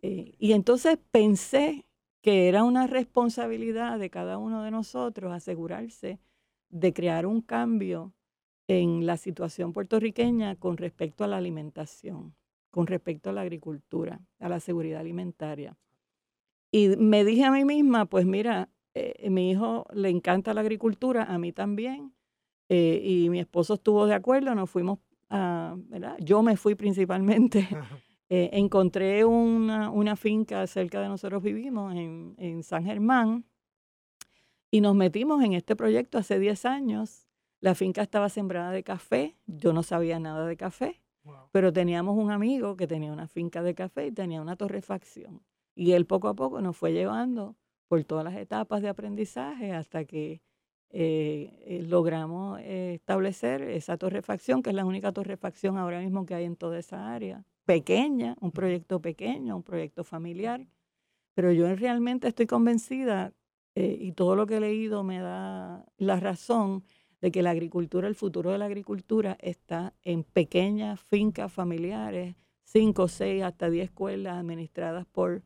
Eh, 0.01 0.35
y 0.37 0.53
entonces 0.53 0.99
pensé 1.11 1.85
que 2.21 2.47
era 2.47 2.63
una 2.63 2.87
responsabilidad 2.87 3.97
de 3.99 4.09
cada 4.09 4.37
uno 4.37 4.63
de 4.63 4.71
nosotros 4.71 5.33
asegurarse 5.33 6.19
de 6.69 6.93
crear 6.93 7.25
un 7.25 7.41
cambio 7.41 8.13
en 8.67 9.05
la 9.05 9.17
situación 9.17 9.73
puertorriqueña 9.73 10.55
con 10.55 10.77
respecto 10.77 11.23
a 11.23 11.27
la 11.27 11.37
alimentación, 11.37 12.35
con 12.69 12.85
respecto 12.85 13.31
a 13.31 13.33
la 13.33 13.41
agricultura, 13.41 14.21
a 14.39 14.49
la 14.49 14.59
seguridad 14.59 14.99
alimentaria. 14.99 15.75
Y 16.71 16.89
me 16.97 17.25
dije 17.25 17.45
a 17.45 17.51
mí 17.51 17.65
misma, 17.65 18.05
pues 18.05 18.25
mira, 18.27 18.69
eh, 18.99 19.29
mi 19.29 19.51
hijo 19.51 19.85
le 19.93 20.09
encanta 20.09 20.53
la 20.53 20.61
agricultura, 20.61 21.23
a 21.23 21.37
mí 21.37 21.51
también, 21.51 22.13
eh, 22.69 23.01
y 23.03 23.29
mi 23.29 23.39
esposo 23.39 23.75
estuvo 23.75 24.05
de 24.05 24.13
acuerdo, 24.13 24.53
nos 24.55 24.69
fuimos 24.69 24.99
a, 25.29 25.75
¿verdad? 25.87 26.17
Yo 26.19 26.43
me 26.43 26.57
fui 26.57 26.75
principalmente. 26.75 27.67
Eh, 28.31 28.51
encontré 28.53 29.25
una, 29.25 29.89
una, 29.89 30.15
finca 30.15 30.67
cerca 30.67 31.01
de 31.01 31.07
nosotros 31.07 31.41
vivimos, 31.41 31.95
en, 31.95 32.35
en, 32.37 32.61
San 32.61 32.85
Germán, 32.85 33.43
y 34.69 34.81
nos 34.81 34.93
metimos 34.93 35.43
en 35.43 35.53
este 35.53 35.75
proyecto 35.75 36.19
hace 36.19 36.37
10 36.37 36.65
años. 36.65 37.27
La 37.59 37.73
finca 37.73 38.03
estaba 38.03 38.29
sembrada 38.29 38.69
de 38.69 38.83
café, 38.83 39.35
yo 39.47 39.73
no 39.73 39.81
sabía 39.81 40.19
nada 40.19 40.45
de 40.45 40.55
café, 40.57 41.01
pero 41.51 41.73
teníamos 41.73 42.19
un 42.19 42.29
amigo 42.29 42.77
que 42.77 42.85
tenía 42.85 43.11
una 43.11 43.27
finca 43.27 43.63
de 43.63 43.73
café 43.73 44.05
y 44.05 44.11
tenía 44.11 44.43
una 44.43 44.55
torrefacción. 44.55 45.41
Y 45.73 45.93
él 45.93 46.05
poco 46.05 46.27
a 46.27 46.35
poco 46.35 46.61
nos 46.61 46.77
fue 46.77 46.93
llevando 46.93 47.55
por 47.89 48.03
todas 48.05 48.23
las 48.23 48.37
etapas 48.37 48.81
de 48.81 48.87
aprendizaje 48.87 49.73
hasta 49.73 50.05
que 50.05 50.41
eh, 50.91 51.51
eh, 51.65 51.83
logramos 51.87 52.59
eh, 52.61 52.93
establecer 52.93 53.63
esa 53.63 53.97
torrefacción, 53.97 54.61
que 54.61 54.69
es 54.69 54.75
la 54.75 54.85
única 54.85 55.11
torrefacción 55.11 55.77
ahora 55.77 55.99
mismo 55.99 56.25
que 56.25 56.35
hay 56.35 56.45
en 56.45 56.55
toda 56.55 56.77
esa 56.79 57.13
área. 57.13 57.43
Pequeña, 57.65 58.35
un 58.41 58.51
proyecto 58.51 59.01
pequeño, 59.01 59.55
un 59.55 59.63
proyecto 59.63 60.03
familiar, 60.03 60.67
pero 61.33 61.51
yo 61.51 61.75
realmente 61.75 62.27
estoy 62.27 62.45
convencida 62.45 63.33
y 63.75 64.11
todo 64.11 64.35
lo 64.35 64.45
que 64.45 64.57
he 64.57 64.59
leído 64.59 65.03
me 65.03 65.19
da 65.19 65.85
la 65.97 66.19
razón 66.19 66.83
de 67.21 67.31
que 67.31 67.41
la 67.41 67.51
agricultura, 67.51 68.09
el 68.09 68.15
futuro 68.15 68.51
de 68.51 68.57
la 68.57 68.65
agricultura 68.65 69.37
está 69.39 69.93
en 70.03 70.23
pequeñas 70.23 70.99
fincas 70.99 71.53
familiares, 71.53 72.35
cinco, 72.63 73.07
seis, 73.07 73.41
hasta 73.43 73.69
diez 73.69 73.85
escuelas 73.85 74.37
administradas 74.37 75.05
por 75.05 75.43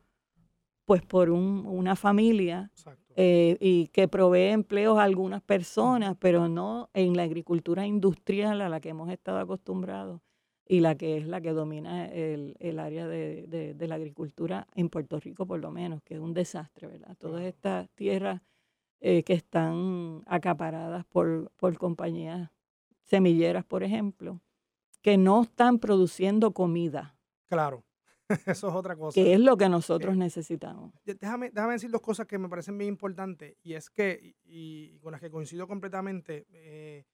pues 0.86 1.02
por 1.02 1.30
una 1.30 1.96
familia 1.96 2.72
eh, 3.16 3.58
y 3.60 3.88
que 3.88 4.08
provee 4.08 4.50
empleos 4.52 4.98
a 4.98 5.04
algunas 5.04 5.42
personas, 5.42 6.16
pero 6.20 6.50
no 6.50 6.90
en 6.94 7.16
la 7.16 7.24
agricultura 7.24 7.86
industrial 7.86 8.62
a 8.62 8.70
la 8.70 8.82
que 8.82 8.90
hemos 8.90 9.10
estado 9.10 9.40
acostumbrados 9.40 10.22
y 10.68 10.80
la 10.80 10.96
que 10.96 11.18
es 11.18 11.28
la 11.28 11.42
que 11.42 11.52
domina 11.52 12.08
el, 12.08 12.80
área 12.80 13.08
de, 13.08 13.76
la 13.80 13.96
agricultura 13.96 14.68
en 14.76 14.90
Puerto 14.90 15.20
Rico 15.20 15.46
por 15.46 15.60
lo 15.60 15.72
menos, 15.72 16.02
que 16.04 16.16
es 16.16 16.20
un 16.20 16.34
desastre, 16.34 16.88
¿verdad? 16.88 17.16
Todas 17.18 17.44
estas 17.44 17.90
tierras 17.92 18.42
eh, 19.00 19.24
que 19.24 19.34
están 19.34 20.22
acaparadas 20.26 21.06
por, 21.06 21.52
por 21.58 21.78
compañías 21.78 22.50
semilleras, 23.04 23.64
por 23.66 23.84
ejemplo, 23.84 24.42
que 25.02 25.18
no 25.18 25.44
están 25.44 25.80
produciendo 25.80 26.54
comida. 26.54 27.16
Claro. 27.48 27.84
Eso 28.46 28.70
es 28.70 28.76
otra 28.76 28.96
cosa. 28.96 29.16
Que 29.16 29.34
es 29.34 29.40
lo 29.40 29.58
que 29.58 29.70
nosotros 29.70 30.16
necesitamos. 30.16 30.94
Déjame, 31.06 31.52
déjame 31.52 31.74
decir 31.74 31.92
dos 31.92 32.02
cosas 32.02 32.28
que 32.28 32.38
me 32.38 32.50
parecen 32.50 32.78
bien 32.78 32.90
importantes 32.90 33.56
y 33.62 33.74
es 33.74 33.90
que, 33.90 34.36
y, 34.44 34.98
con 35.00 35.12
las 35.12 35.22
que 35.22 35.30
coincido 35.30 35.68
completamente, 35.68 36.48
eh, 36.52 37.06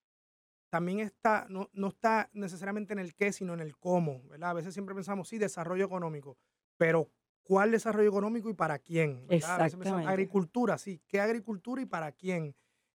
también 0.69 0.99
está, 0.99 1.47
no, 1.49 1.69
no, 1.73 1.87
está 1.87 2.29
necesariamente 2.33 2.93
en 2.93 2.99
el 2.99 3.15
qué, 3.15 3.31
sino 3.31 3.53
en 3.53 3.59
el 3.59 3.77
cómo, 3.77 4.23
¿verdad? 4.29 4.51
A 4.51 4.53
veces 4.53 4.73
siempre 4.73 4.95
pensamos, 4.95 5.27
sí, 5.27 5.37
desarrollo 5.37 5.85
económico, 5.85 6.37
pero 6.77 7.09
cuál 7.43 7.71
desarrollo 7.71 8.09
económico 8.09 8.49
y 8.49 8.53
para 8.53 8.77
quién. 8.77 9.25
Exactamente. 9.29 10.07
Agricultura, 10.07 10.77
sí, 10.77 11.01
¿qué 11.07 11.19
agricultura 11.19 11.81
y 11.81 11.85
para 11.85 12.11
quién? 12.11 12.55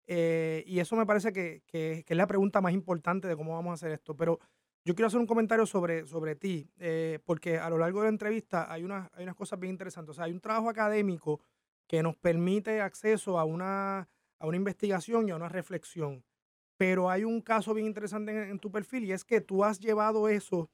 Eh, 0.08 0.66
y 0.68 0.80
eso 0.80 0.98
me 0.98 1.06
parece 1.06 1.32
que, 1.32 1.64
que, 1.66 2.04
es 2.06 2.18
la 2.18 2.28
pregunta 2.28 2.60
más 2.60 2.74
importante 2.74 3.30
de 3.30 3.38
cómo 3.38 3.54
vamos 3.54 3.72
a 3.72 3.74
hacer 3.76 3.92
esto. 3.92 4.14
Pero 4.16 4.40
yo 4.84 4.96
quiero 4.96 5.08
hacer 5.08 5.20
un 5.20 5.28
comentario 5.28 5.66
sobre, 5.66 6.06
sobre 6.08 6.36
ti, 6.36 6.70
eh, 6.80 7.20
porque 7.26 7.58
a 7.58 7.70
lo 7.70 7.78
largo 7.78 8.00
de 8.00 8.06
la 8.06 8.10
entrevista 8.10 8.72
hay, 8.72 8.84
una, 8.84 9.12
hay 9.14 9.24
unas 9.24 9.36
cosas 9.36 9.60
bien 9.60 9.72
interesantes. 9.72 10.12
O 10.12 10.14
sea, 10.16 10.26
hay 10.26 10.32
un 10.32 10.42
trabajo 10.42 10.70
académico 10.70 11.42
que 11.88 12.02
nos 12.02 12.16
permite 12.16 12.82
acceso 12.82 13.38
a 13.38 13.44
una, 13.44 14.10
a 14.40 14.48
una 14.48 14.58
investigación 14.58 15.28
y 15.28 15.32
a 15.32 15.36
una 15.36 15.50
reflexión. 15.50 16.24
Pero 16.78 17.12
hay 17.12 17.24
un 17.24 17.42
caso 17.42 17.74
bien 17.76 17.86
interesante 17.86 18.50
en, 18.50 18.58
tu 18.58 18.72
perfil 18.72 19.04
y 19.04 19.12
es 19.12 19.24
que 19.24 19.40
tú 19.40 19.64
has 19.64 19.80
llevado 19.80 20.28
eso 20.28 20.72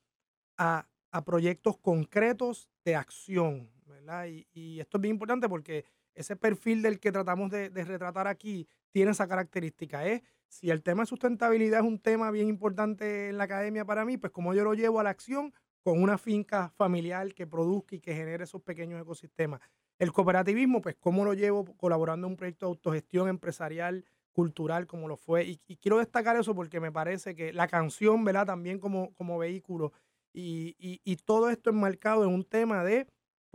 a, 0.57 0.87
a 1.11 1.25
proyectos 1.25 1.77
concretos 1.77 2.69
de 2.85 2.95
acción, 2.95 3.69
¿verdad? 4.07 4.27
Y, 4.27 4.47
y, 4.53 4.79
esto 4.79 4.97
es 4.97 5.01
bien 5.01 5.15
importante 5.15 5.49
porque 5.49 5.85
ese 6.15 6.35
perfil 6.35 6.81
del 6.81 6.99
que 6.99 7.11
tratamos 7.11 7.51
de, 7.51 7.69
de 7.69 7.83
retratar 7.83 8.27
aquí 8.27 8.67
tiene 8.91 9.11
esa 9.11 9.27
característica. 9.27 10.05
Es 10.05 10.21
si 10.47 10.69
el 10.69 10.81
tema 10.81 11.03
de 11.03 11.07
sustentabilidad 11.07 11.81
es 11.81 11.85
un 11.85 11.99
tema 11.99 12.31
bien 12.31 12.47
importante 12.47 13.29
en 13.29 13.37
la 13.37 13.43
academia 13.43 13.85
para 13.85 14.05
mí, 14.05 14.17
pues 14.17 14.31
como 14.31 14.53
yo 14.53 14.63
lo 14.63 14.73
llevo 14.73 14.99
a 14.99 15.03
la 15.03 15.09
acción 15.09 15.53
con 15.83 16.01
una 16.01 16.17
finca 16.17 16.69
familiar 16.75 17.33
que 17.33 17.47
produzca 17.47 17.95
y 17.95 17.99
que 17.99 18.13
genere 18.13 18.43
esos 18.43 18.61
pequeños 18.61 19.01
ecosistemas. 19.01 19.61
El 19.99 20.11
cooperativismo, 20.11 20.81
pues 20.81 20.95
cómo 20.99 21.25
lo 21.25 21.33
llevo 21.33 21.65
colaborando 21.77 22.27
en 22.27 22.33
un 22.33 22.37
proyecto 22.37 22.65
de 22.65 22.71
autogestión 22.71 23.29
empresarial, 23.29 24.05
cultural, 24.31 24.85
como 24.85 25.07
lo 25.07 25.17
fue. 25.17 25.45
Y, 25.45 25.77
quiero 25.77 25.97
destacar 25.97 26.35
eso 26.35 26.53
porque 26.53 26.79
me 26.79 26.91
parece 26.91 27.35
que 27.35 27.53
la 27.53 27.67
canción, 27.67 28.23
¿verdad? 28.23 28.45
También 28.45 28.79
como, 28.79 29.13
como 29.15 29.37
vehículo. 29.37 29.93
Y, 30.33 30.75
y, 30.77 31.15
todo 31.15 31.49
esto 31.49 31.71
enmarcado 31.71 32.23
en 32.23 32.29
un 32.29 32.43
tema 32.43 32.83
de 32.83 33.07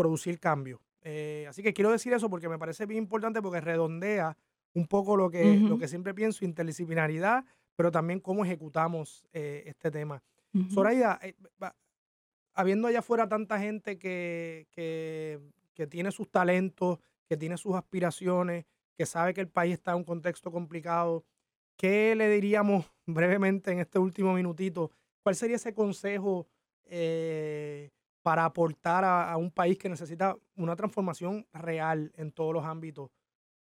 producir 0.03 0.41
cambio. 0.41 0.81
Eh, 1.03 1.47
así 1.49 1.63
que 1.63 1.73
quiero 1.73 1.93
decir 1.93 2.13
eso 2.13 2.29
porque 2.29 2.49
me 2.49 2.59
parece 2.59 2.87
bien 2.87 3.05
importante 3.05 3.41
porque 3.41 3.61
redondea 3.61 4.37
un 4.75 4.89
poco 4.89 5.17
lo 5.17 5.31
que, 5.31 5.59
lo 5.59 5.79
que 5.79 5.87
siempre 5.87 6.13
pienso, 6.13 6.45
interdisciplinaridad, 6.45 7.45
pero 7.77 7.93
también 7.93 8.19
cómo 8.19 8.45
ejecutamos 8.45 9.25
eh, 9.33 9.63
este 9.67 9.93
tema. 9.93 10.25
Zoraida, 10.73 11.21
eh, 11.23 11.35
habiendo 12.55 12.89
allá 12.89 12.99
afuera 12.99 13.29
tanta 13.29 13.61
gente 13.61 13.97
que, 13.97 14.67
que, 14.73 15.39
que, 15.73 15.87
tiene 15.87 16.11
sus 16.11 16.29
talentos, 16.29 16.99
que 17.29 17.37
tiene 17.37 17.57
sus 17.57 17.77
aspiraciones, 17.77 18.65
que 18.97 19.07
sabe 19.07 19.35
que 19.35 19.41
el 19.41 19.49
país 19.49 19.75
está 19.75 19.93
en 19.93 19.99
un 19.99 20.05
contexto 20.05 20.51
complicado, 20.51 21.25
¿qué 21.77 22.17
le 22.17 22.29
diríamos 22.29 22.87
brevemente 23.07 23.71
en 23.71 23.79
este 23.79 24.01
último 24.01 24.33
minutito? 24.35 24.91
¿Cuál 25.23 25.37
sería 25.37 25.57
ese 25.57 25.75
consejo 25.75 26.49
eh, 26.87 27.91
para 28.23 28.45
aportar 28.45 29.05
a, 29.05 29.31
a 29.31 29.37
un 29.37 29.51
país 29.51 29.79
que 29.79 29.89
necesita 29.89 30.37
una 30.57 30.77
transformación 30.77 31.47
real 31.53 32.13
en 32.17 32.33
todos 32.33 32.55
los 32.55 32.65
ámbitos? 32.65 33.11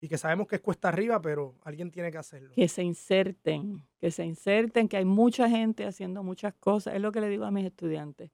y 0.03 0.09
que 0.09 0.18
sabemos 0.18 0.48
que 0.48 0.57
es 0.57 0.61
cuesta 0.61 0.88
arriba, 0.88 1.22
pero 1.22 1.55
alguien 1.62 1.92
tiene 1.92 2.11
que 2.11 2.18
hacerlo. 2.18 2.53
Que 2.57 2.66
se 2.66 2.83
inserten, 2.83 3.87
que 4.01 4.11
se 4.11 4.25
inserten, 4.25 4.88
que 4.88 4.96
hay 4.96 5.05
mucha 5.05 5.48
gente 5.48 5.87
haciendo 5.87 6.25
muchas 6.25 6.55
cosas. 6.55 6.96
Es 6.96 7.01
lo 7.01 7.12
que 7.12 7.20
le 7.20 7.29
digo 7.29 7.44
a 7.44 7.53
mis 7.53 7.64
estudiantes. 7.64 8.33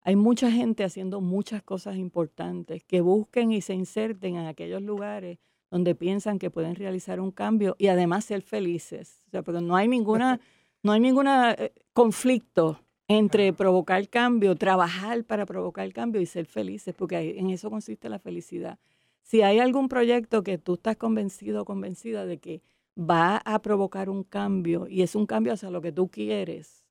Hay 0.00 0.16
mucha 0.16 0.50
gente 0.50 0.82
haciendo 0.82 1.20
muchas 1.20 1.62
cosas 1.62 1.96
importantes, 1.96 2.82
que 2.84 3.02
busquen 3.02 3.52
y 3.52 3.60
se 3.60 3.74
inserten 3.74 4.36
en 4.36 4.46
aquellos 4.46 4.80
lugares 4.80 5.38
donde 5.70 5.94
piensan 5.94 6.38
que 6.38 6.50
pueden 6.50 6.74
realizar 6.74 7.20
un 7.20 7.32
cambio 7.32 7.76
y 7.78 7.88
además 7.88 8.24
ser 8.24 8.40
felices. 8.40 9.20
O 9.26 9.30
sea, 9.30 9.42
porque 9.42 9.60
no 9.60 9.76
hay 9.76 9.88
ninguna, 9.88 10.40
no 10.82 10.92
hay 10.92 11.00
ninguna 11.00 11.52
eh, 11.52 11.74
conflicto 11.92 12.80
entre 13.08 13.52
provocar 13.52 14.08
cambio, 14.08 14.54
trabajar 14.56 15.24
para 15.24 15.46
provocar 15.46 15.92
cambio 15.92 16.20
y 16.20 16.26
ser 16.26 16.46
felices, 16.46 16.94
porque 16.94 17.38
en 17.38 17.50
eso 17.50 17.70
consiste 17.70 18.08
la 18.08 18.18
felicidad. 18.18 18.78
Si 19.22 19.42
hay 19.42 19.58
algún 19.58 19.88
proyecto 19.88 20.42
que 20.42 20.58
tú 20.58 20.74
estás 20.74 20.96
convencido 20.96 21.62
o 21.62 21.64
convencida 21.64 22.26
de 22.26 22.38
que 22.38 22.62
va 22.98 23.38
a 23.38 23.60
provocar 23.60 24.08
un 24.08 24.22
cambio 24.22 24.86
y 24.88 25.02
es 25.02 25.14
un 25.14 25.26
cambio 25.26 25.54
hacia 25.54 25.70
lo 25.70 25.80
que 25.80 25.92
tú 25.92 26.08
quieres 26.08 26.84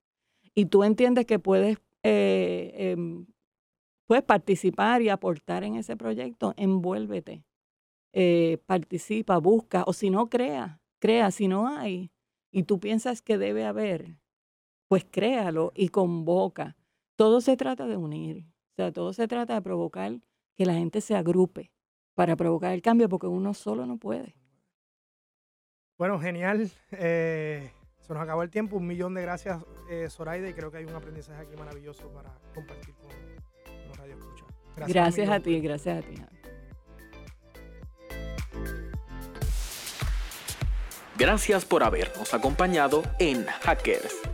y 0.54 0.66
tú 0.66 0.84
entiendes 0.84 1.26
que 1.26 1.40
puedes, 1.40 1.78
eh, 2.04 2.74
em, 2.76 3.26
puedes 4.06 4.24
participar 4.24 5.02
y 5.02 5.10
aportar 5.10 5.64
en 5.64 5.76
ese 5.76 5.96
proyecto, 5.96 6.54
envuélvete, 6.58 7.44
eh, 8.14 8.60
participa, 8.66 9.38
busca 9.38 9.84
o 9.88 9.94
si 9.94 10.10
no, 10.10 10.30
crea, 10.30 10.82
crea, 11.00 11.32
si 11.32 11.48
no 11.48 11.68
hay 11.68 12.12
y 12.52 12.64
tú 12.64 12.80
piensas 12.80 13.22
que 13.22 13.38
debe 13.38 13.66
haber, 13.66 14.18
pues 14.94 15.08
créalo 15.10 15.72
y 15.74 15.90
convoca. 15.90 16.78
Todo 17.16 17.42
se 17.42 17.58
trata 17.58 17.88
de 17.88 17.98
unir, 17.98 18.46
o 18.46 18.76
sea, 18.76 18.92
todo 18.92 19.12
se 19.12 19.28
trata 19.28 19.56
de 19.56 19.62
provocar 19.64 20.20
que 20.56 20.68
la 20.68 20.76
gente 20.76 21.02
se 21.02 21.16
agrupe 21.16 21.72
para 22.14 22.36
provocar 22.36 22.74
el 22.74 22.84
cambio, 22.84 23.10
porque 23.10 23.26
uno 23.26 23.56
solo 23.56 23.88
no 23.88 23.98
puede. 23.98 24.36
Bueno, 25.98 26.20
genial. 26.20 26.70
Eh, 26.92 27.72
se 28.02 28.14
nos 28.14 28.22
acabó 28.22 28.44
el 28.44 28.52
tiempo. 28.52 28.78
Un 28.78 28.86
millón 28.86 29.16
de 29.16 29.24
gracias, 29.24 29.64
eh, 29.90 30.08
Zoraida, 30.12 30.48
y 30.48 30.54
creo 30.54 30.70
que 30.70 30.78
hay 30.78 30.86
un 30.86 30.94
aprendizaje 30.94 31.42
aquí 31.42 31.56
maravilloso 31.58 32.08
para 32.10 32.30
compartir 32.54 32.94
con 32.94 33.10
los 33.88 33.98
Radio 33.98 34.16
Gracias, 34.76 34.94
gracias 34.94 35.30
a 35.32 35.40
ti, 35.40 35.60
gracias 35.60 36.06
a 36.06 36.08
ti. 36.08 36.16
Gracias 41.18 41.66
por 41.66 41.84
habernos 41.84 42.32
acompañado 42.36 43.02
en 43.18 43.44
Hackers 43.48 44.34